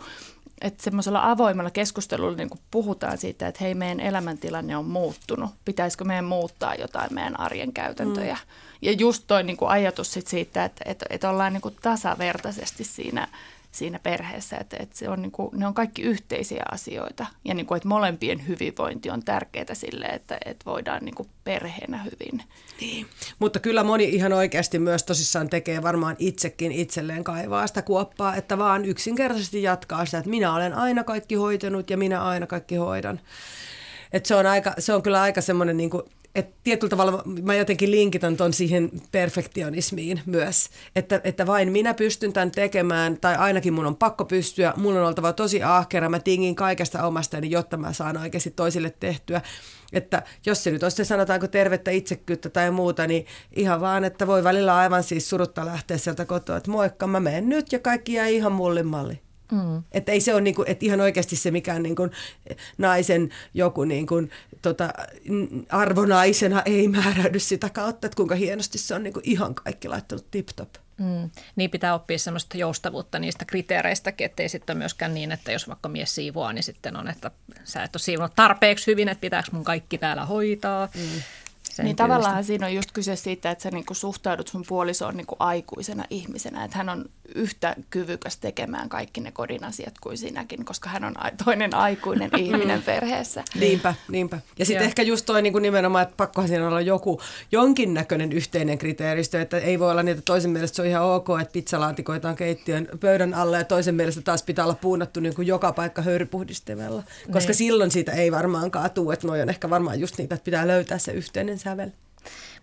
[0.60, 5.50] että semmoisella avoimella keskustelulla niin puhutaan siitä, että hei, meidän elämäntilanne on muuttunut.
[5.64, 8.34] Pitäisikö meidän muuttaa jotain meidän arjen käytäntöjä?
[8.34, 8.48] Mm.
[8.82, 12.84] Ja just toi niin kuin ajatus sit siitä, että, että, että ollaan niin kuin tasavertaisesti
[12.84, 13.28] siinä
[13.72, 17.66] siinä perheessä, että, että se on niin kuin, ne on kaikki yhteisiä asioita ja niin
[17.66, 22.42] kuin, että molempien hyvinvointi on tärkeää sille, että, että voidaan niin kuin perheenä hyvin.
[22.80, 23.06] Niin.
[23.38, 28.58] Mutta kyllä moni ihan oikeasti myös tosissaan tekee varmaan itsekin itselleen kaivaa sitä kuoppaa, että
[28.58, 33.20] vaan yksinkertaisesti jatkaa sitä, että minä olen aina kaikki hoitanut ja minä aina kaikki hoidan.
[34.12, 36.02] Et se, on aika, se on kyllä aika semmoinen niin kuin
[36.34, 42.32] että tietyllä tavalla mä jotenkin linkitän ton siihen perfektionismiin myös, että, että vain minä pystyn
[42.32, 46.54] tämän tekemään, tai ainakin mun on pakko pystyä, mun on oltava tosi ahkera, mä tingin
[46.54, 49.40] kaikesta omastani, jotta mä saan oikeasti toisille tehtyä.
[49.92, 53.26] Että jos se nyt on sitten sanotaanko tervettä itsekyyttä tai muuta, niin
[53.56, 57.48] ihan vaan, että voi välillä aivan siis surutta lähteä sieltä kotoa, että moikka, mä menen
[57.48, 59.31] nyt ja kaikki jää ihan mullin malli.
[59.52, 59.82] Mm.
[59.92, 62.08] Että ei se ole niinku, että ihan oikeasti se mikään niinku
[62.78, 64.14] naisen joku niinku,
[64.62, 64.92] tota,
[65.68, 70.68] arvonaisena ei määräydy sitä kautta, että kuinka hienosti se on niinku ihan kaikki laittanut tip-top.
[70.98, 71.30] Mm.
[71.56, 76.14] Niin pitää oppia semmoista joustavuutta niistä kriteereistäkin, ettei sitten myöskään niin, että jos vaikka mies
[76.14, 77.30] siivoaa, niin sitten on, että
[77.64, 80.88] sä et ole siivonut tarpeeksi hyvin, että pitääkö mun kaikki täällä hoitaa.
[80.94, 81.22] Mm
[81.72, 85.36] sen niin tavallaan siinä on just kyse siitä, että sä niinku suhtaudut sun puolisoon niinku
[85.38, 87.04] aikuisena ihmisenä, että hän on
[87.34, 91.14] yhtä kyvykäs tekemään kaikki ne kodin asiat kuin sinäkin, koska hän on
[91.44, 93.44] toinen aikuinen ihminen perheessä.
[93.54, 94.38] Niinpä, niinpä.
[94.58, 97.20] Ja sitten ehkä just toi niin kuin nimenomaan, että pakkohan siinä olla joku
[97.52, 101.28] jonkinnäköinen yhteinen kriteeristö, että ei voi olla niitä, että toisen mielestä se on ihan ok,
[101.40, 105.48] että pizzalaatikoita on keittiön pöydän alla ja toisen mielestä taas pitää olla puunattu niin kuin
[105.48, 107.58] joka paikka höyrypuhdistimella, koska niin.
[107.58, 110.98] silloin siitä ei varmaankaan tule, että noi on ehkä varmaan just niitä, että pitää löytää
[110.98, 111.90] se yhteinen sävel.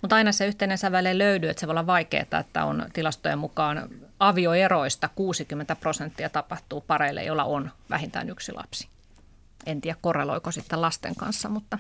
[0.02, 3.40] Mutta aina se yhteinen sävel ei löydy, että se voi olla vaikeaa, että on tilastojen
[3.40, 3.90] mukaan
[4.20, 8.88] avioeroista 60 prosenttia tapahtuu pareille, joilla on vähintään yksi lapsi.
[9.66, 11.80] En tiedä korreloiko sitten lasten kanssa, mutta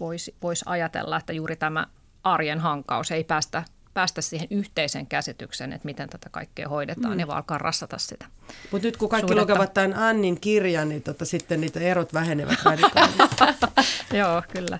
[0.00, 1.86] voisi vois ajatella, että juuri tämä
[2.24, 3.64] arjen hankaus ei päästä,
[3.94, 7.16] päästä siihen yhteisen käsitykseen, että miten tätä kaikkea hoidetaan, mm.
[7.16, 8.26] niin vaan alkaa rassata sitä.
[8.70, 9.52] Mutta nyt kun kaikki suhdetta.
[9.52, 12.58] lukevat tämän Annin kirjan, niin tota, sitten niitä erot vähenevät.
[14.20, 14.78] Joo, kyllä.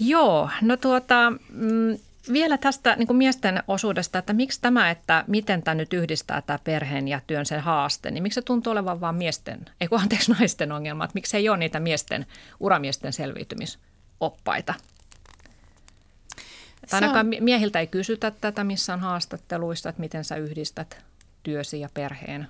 [0.00, 1.98] Joo, no tuota, mm,
[2.32, 6.58] vielä tästä niin kuin miesten osuudesta, että miksi tämä, että miten tämä nyt yhdistää tämä
[6.64, 10.32] perheen ja työn sen haaste, niin miksi se tuntuu olevan vain miesten, ei kun anteeksi
[10.32, 12.26] naisten ongelma, että miksi ei ole niitä miesten,
[12.60, 14.74] uramiesten selviytymisoppaita?
[16.82, 17.34] Että ainakaan on...
[17.40, 21.04] miehiltä ei kysytä tätä missään haastatteluissa, että miten sä yhdistät
[21.42, 22.48] työsi ja perheen.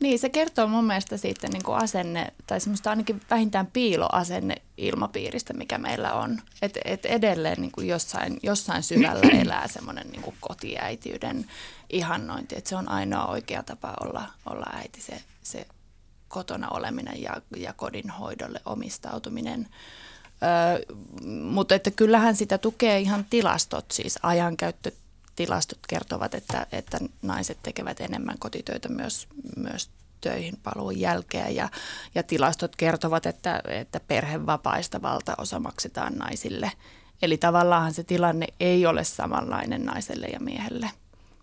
[0.00, 5.52] Niin, se kertoo mun mielestä siitä niin kuin asenne, tai semmoista ainakin vähintään piiloasenne ilmapiiristä,
[5.52, 6.38] mikä meillä on.
[6.62, 11.46] Että et edelleen niin kuin jossain, jossain syvällä elää semmoinen niin kuin kotiäitiyden
[11.90, 15.66] ihannointi, että se on ainoa oikea tapa olla, olla äiti, se, se
[16.28, 19.68] kotona oleminen ja, ja kodin hoidolle omistautuminen.
[20.42, 20.96] Öö,
[21.42, 24.90] mutta että kyllähän sitä tukee ihan tilastot, siis ajankäyttö
[25.36, 31.68] tilastot kertovat, että, että naiset tekevät enemmän kotitöitä myös, myös töihin paluun jälkeen ja,
[32.14, 36.72] ja tilastot kertovat, että, että perhevapaista valtaosa maksetaan naisille.
[37.22, 40.90] Eli tavallaan se tilanne ei ole samanlainen naiselle ja miehelle.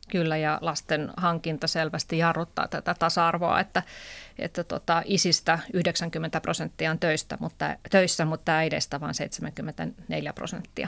[0.09, 3.83] Kyllä, ja lasten hankinta selvästi jarruttaa tätä tasa-arvoa, että,
[4.39, 10.87] että tota, isistä 90 prosenttia on töistä, mutta, töissä, mutta äideistä vain 74 prosenttia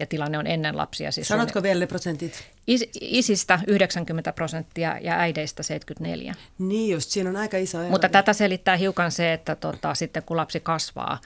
[0.00, 1.12] ja tilanne on ennen lapsia.
[1.12, 2.44] Siis Sanotko vielä ne prosentit?
[2.66, 6.34] Is, isistä 90 prosenttia ja äideistä 74.
[6.58, 7.90] Niin just, siinä on aika iso ero.
[7.90, 11.18] Mutta tätä selittää hiukan se, että tota, sitten kun lapsi kasvaa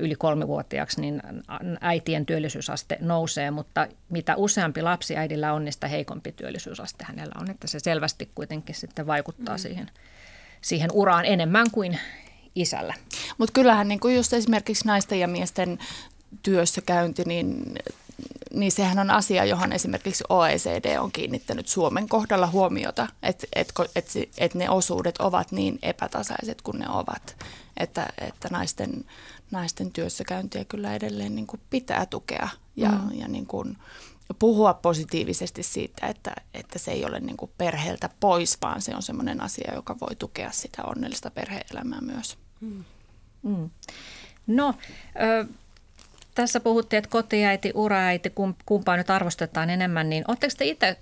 [0.00, 1.22] yli kolmivuotiaaksi, niin
[1.80, 7.50] äitien työllisyysaste nousee, mutta mitä useampi lapsi äidillä on, niin sitä heikompi työllisyysaste hänellä on,
[7.50, 9.58] että se selvästi kuitenkin sitten vaikuttaa mm.
[9.58, 9.90] siihen,
[10.60, 11.98] siihen uraan enemmän kuin
[12.54, 12.94] isällä.
[13.38, 15.78] Mutta kyllähän niin kuin just esimerkiksi naisten ja miesten
[16.42, 17.74] työssäkäynti, niin,
[18.54, 24.10] niin sehän on asia, johon esimerkiksi OECD on kiinnittänyt Suomen kohdalla huomiota, että et, et,
[24.38, 27.36] et ne osuudet ovat niin epätasaiset kuin ne ovat.
[27.76, 29.04] että, että naisten,
[29.50, 33.20] naisten työssäkäyntiä kyllä edelleen niin kuin pitää tukea ja, mm.
[33.20, 33.76] ja niin kuin
[34.38, 39.02] puhua positiivisesti siitä, että, että se ei ole niin kuin perheeltä pois, vaan se on
[39.02, 42.38] sellainen asia, joka voi tukea sitä onnellista perheelämää myös.
[42.60, 42.84] Mm.
[43.42, 43.70] Mm.
[44.46, 44.74] No,
[45.20, 45.46] ö,
[46.36, 48.32] tässä puhuttiin, että kotiäiti, uraäiti,
[48.66, 50.98] kumpaa nyt arvostetaan enemmän, niin oletteko te itse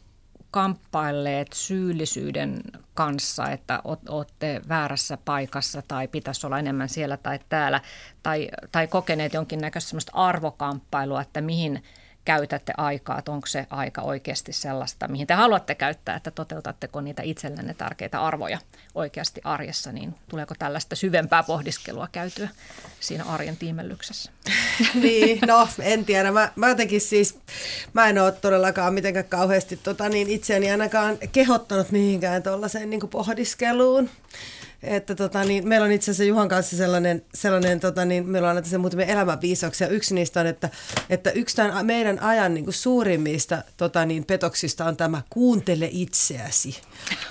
[0.50, 2.60] kamppailleet syyllisyyden
[2.94, 7.80] kanssa, että olette väärässä paikassa tai pitäisi olla enemmän siellä tai täällä,
[8.22, 11.82] tai, tai kokeneet jonkinnäköistä sellaista arvokamppailua, että mihin–
[12.24, 17.22] käytätte aikaa, että onko se aika oikeasti sellaista, mihin te haluatte käyttää, että toteutatteko niitä
[17.22, 18.58] itsellenne tärkeitä arvoja
[18.94, 22.48] oikeasti arjessa, niin tuleeko tällaista syvempää pohdiskelua käytyä
[23.00, 24.30] siinä arjen tiimellyksessä?
[25.02, 26.32] niin, no en tiedä.
[26.32, 27.38] Mä, mä jotenkin siis,
[27.92, 34.10] mä en ole todellakaan mitenkään kauheasti tota, niin itseäni ainakaan kehottanut mihinkään tuollaiseen niin pohdiskeluun
[34.86, 38.56] että tota, niin, meillä on itse asiassa Juhan kanssa sellainen, sellainen tota, niin, meillä on
[38.56, 39.88] tässä muutamia elämänviisauksia.
[39.88, 40.70] Yksi niistä on, että,
[41.10, 46.80] että yksi tämän meidän ajan niin kuin suurimmista tota, niin, petoksista on tämä kuuntele itseäsi.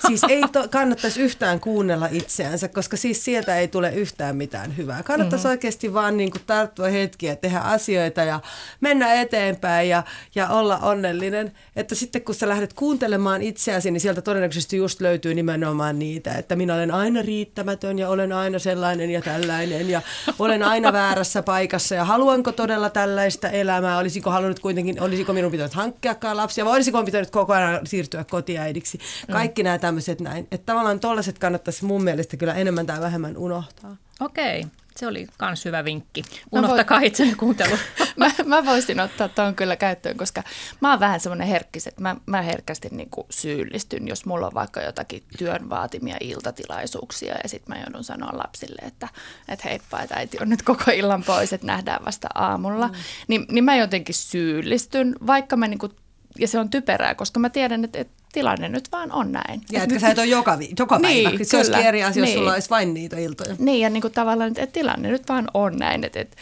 [0.06, 5.02] Siis ei to, kannattaisi yhtään kuunnella itseänsä, koska siis sieltä ei tule yhtään mitään hyvää.
[5.02, 5.50] Kannattaisi mm-hmm.
[5.50, 8.40] oikeasti vaan niin kuin, tarttua hetkiä, tehdä asioita ja
[8.80, 10.02] mennä eteenpäin ja,
[10.34, 11.52] ja olla onnellinen.
[11.76, 16.56] Että sitten kun sä lähdet kuuntelemaan itseäsi, niin sieltä todennäköisesti just löytyy nimenomaan niitä, että
[16.56, 20.02] minä olen aina riittävä riittämätön ja olen aina sellainen ja tällainen ja
[20.38, 25.74] olen aina väärässä paikassa ja haluanko todella tällaista elämää, olisiko halunnut kuitenkin, olisiko minun pitänyt
[25.74, 28.98] hankkiakaan lapsia vai olisiko minun pitänyt koko ajan siirtyä kotiäidiksi.
[29.32, 29.64] Kaikki mm.
[29.64, 30.48] nämä tämmöiset näin.
[30.50, 33.96] Että tavallaan tollaiset kannattaisi mun mielestä kyllä enemmän tai vähemmän unohtaa.
[34.20, 34.60] Okei.
[34.60, 34.70] Okay.
[34.96, 36.22] Se oli myös hyvä vinkki.
[36.52, 37.06] Unohtakaa voin...
[37.06, 37.76] itsenne kuuntelu.
[38.16, 40.42] mä, mä voisin ottaa tuon kyllä käyttöön, koska
[40.80, 44.54] mä oon vähän semmoinen herkkis, että mä, mä herkästi niin kuin syyllistyn, jos mulla on
[44.54, 49.08] vaikka jotakin työn vaatimia iltatilaisuuksia ja sitten mä joudun sanoa lapsille, että,
[49.48, 52.88] että heippa, että äiti on nyt koko illan pois, että nähdään vasta aamulla.
[52.88, 52.94] Mm.
[53.28, 55.92] Niin, niin mä jotenkin syyllistyn, vaikka mä niin kuin,
[56.38, 59.60] ja se on typerää, koska mä tiedän, että, että tilanne nyt vaan on näin.
[59.72, 61.30] Ja että sä et ole joka, vi- joka päivä.
[61.30, 62.32] Niin, se olisi eri asia, niin.
[62.32, 63.56] jos sulla olisi vain niitä iltoja.
[63.58, 66.04] Niin, ja niin kuin tavallaan, että tilanne nyt vaan on näin.
[66.04, 66.36] Että, että,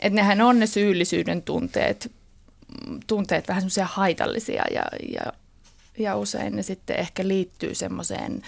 [0.00, 2.12] että nehän on ne syyllisyyden tunteet,
[3.06, 4.82] tunteet vähän semmoisia haitallisia ja,
[5.12, 5.32] ja,
[5.98, 8.42] ja usein ne sitten ehkä liittyy semmoiseen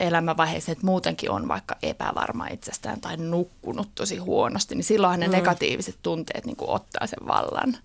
[0.00, 5.32] elämänvaiheeseen, että muutenkin on vaikka epävarma itsestään tai nukkunut tosi huonosti, niin silloinhan ne mm.
[5.32, 7.76] negatiiviset tunteet niin kuin ottaa sen vallan.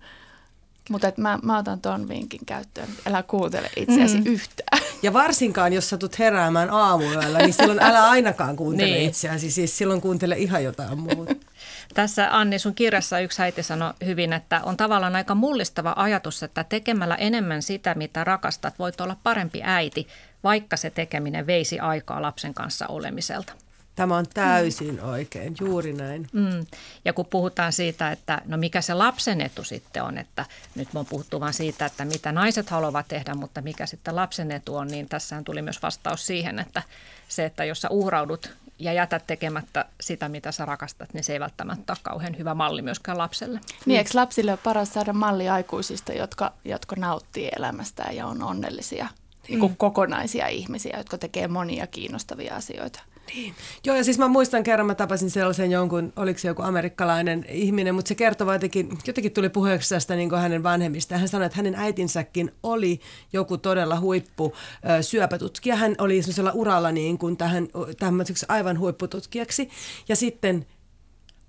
[0.90, 2.88] Mutta mä, mä otan tuon vinkin käyttöön.
[3.06, 4.26] Älä kuuntele itseäsi mm.
[4.26, 4.82] yhtään.
[5.02, 9.08] Ja varsinkaan, jos satut heräämään aamuyöllä, niin silloin älä ainakaan kuuntele niin.
[9.08, 9.50] itseäsi.
[9.50, 11.34] Siis silloin kuuntele ihan jotain muuta.
[11.94, 16.64] Tässä Anni, sun kirjassa yksi äiti sanoi hyvin, että on tavallaan aika mullistava ajatus, että
[16.64, 20.08] tekemällä enemmän sitä, mitä rakastat, voit olla parempi äiti,
[20.44, 23.52] vaikka se tekeminen veisi aikaa lapsen kanssa olemiselta.
[23.96, 25.08] Tämä on täysin mm.
[25.08, 26.28] oikein, juuri näin.
[26.32, 26.66] Mm.
[27.04, 30.44] Ja kun puhutaan siitä, että no mikä se lapsen etu sitten on, että
[30.74, 34.76] nyt on puhuttu vain siitä, että mitä naiset haluavat tehdä, mutta mikä sitten lapsen etu
[34.76, 36.82] on, niin tässähän tuli myös vastaus siihen, että
[37.28, 41.40] se, että jos sä uhraudut ja jätät tekemättä sitä, mitä sä rakastat, niin se ei
[41.40, 43.60] välttämättä ole kauhean hyvä malli myöskään lapselle.
[43.86, 49.08] Niin, eikö lapsille ole paras saada malli aikuisista, jotka, jotka nauttii elämästään ja on onnellisia,
[49.48, 53.02] niin kuin kokonaisia ihmisiä, jotka tekee monia kiinnostavia asioita?
[53.34, 53.54] Niin.
[53.84, 57.94] Joo, ja siis mä muistan kerran, mä tapasin sellaisen jonkun, oliko se joku amerikkalainen ihminen,
[57.94, 61.18] mutta se kertoi jotenkin, jotenkin tuli puheeksi tästä niin hänen vanhemmista.
[61.18, 63.00] Hän sanoi, että hänen äitinsäkin oli
[63.32, 64.52] joku todella huippu
[64.98, 65.76] ö, syöpätutkija.
[65.76, 67.68] Hän oli sellaisella uralla niin kuin tähän,
[67.98, 69.70] tämmöiseksi aivan huippututkijaksi.
[70.08, 70.66] Ja sitten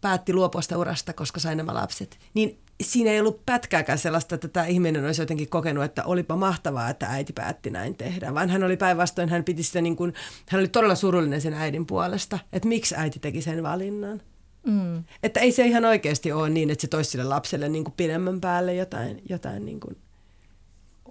[0.01, 2.19] päätti luopua sitä urasta, koska sai nämä lapset.
[2.33, 6.89] Niin siinä ei ollut pätkääkään sellaista, että tämä ihminen olisi jotenkin kokenut, että olipa mahtavaa,
[6.89, 10.13] että äiti päätti näin tehdä, vaan hän oli päinvastoin, hän piti sitä niin kuin,
[10.49, 14.21] hän oli todella surullinen sen äidin puolesta, että miksi äiti teki sen valinnan.
[14.65, 15.03] Mm.
[15.23, 18.41] Että ei se ihan oikeasti ole niin, että se toisi sille lapselle niin kuin pidemmän
[18.41, 19.97] päälle jotain, jotain niin kuin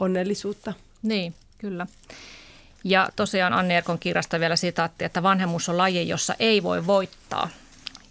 [0.01, 0.73] onnellisuutta.
[1.03, 1.87] Niin, kyllä.
[2.85, 7.49] Ja tosiaan Anni Erkon kirjasta vielä sitaatti, että vanhemmuus on laji, jossa ei voi voittaa–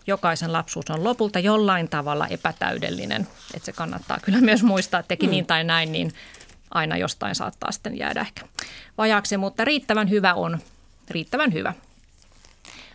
[0.07, 3.27] jokaisen lapsuus on lopulta jollain tavalla epätäydellinen.
[3.53, 5.31] Että se kannattaa kyllä myös muistaa, että teki mm.
[5.31, 6.13] niin tai näin, niin
[6.71, 8.45] aina jostain saattaa sitten jäädä ehkä
[8.97, 10.59] vajaaksi, mutta riittävän hyvä on,
[11.09, 11.73] riittävän hyvä.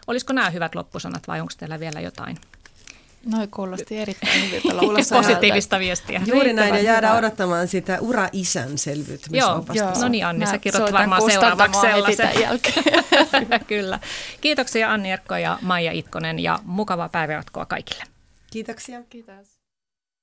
[0.06, 2.36] Olisiko nämä hyvät loppusanat vai onko teillä vielä jotain?
[3.26, 4.68] Noi kuulosti erittäin hyviltä.
[5.16, 6.22] Positiivista viestiä.
[6.26, 9.74] Juuri näin, ja jäädään odottamaan sitä ura-isän selviytymisopasta.
[9.74, 10.00] Joo, joo.
[10.00, 12.40] no niin Anni, sä kirjoitat varmaan seuraavaksi sellaisen.
[12.40, 12.84] jälkeen.
[13.66, 13.98] Kyllä.
[14.40, 18.04] Kiitoksia Anni Erkko ja Maija Itkonen ja mukavaa päivänjatkoa kaikille.
[18.50, 19.02] Kiitoksia.
[19.10, 19.59] Kiitos.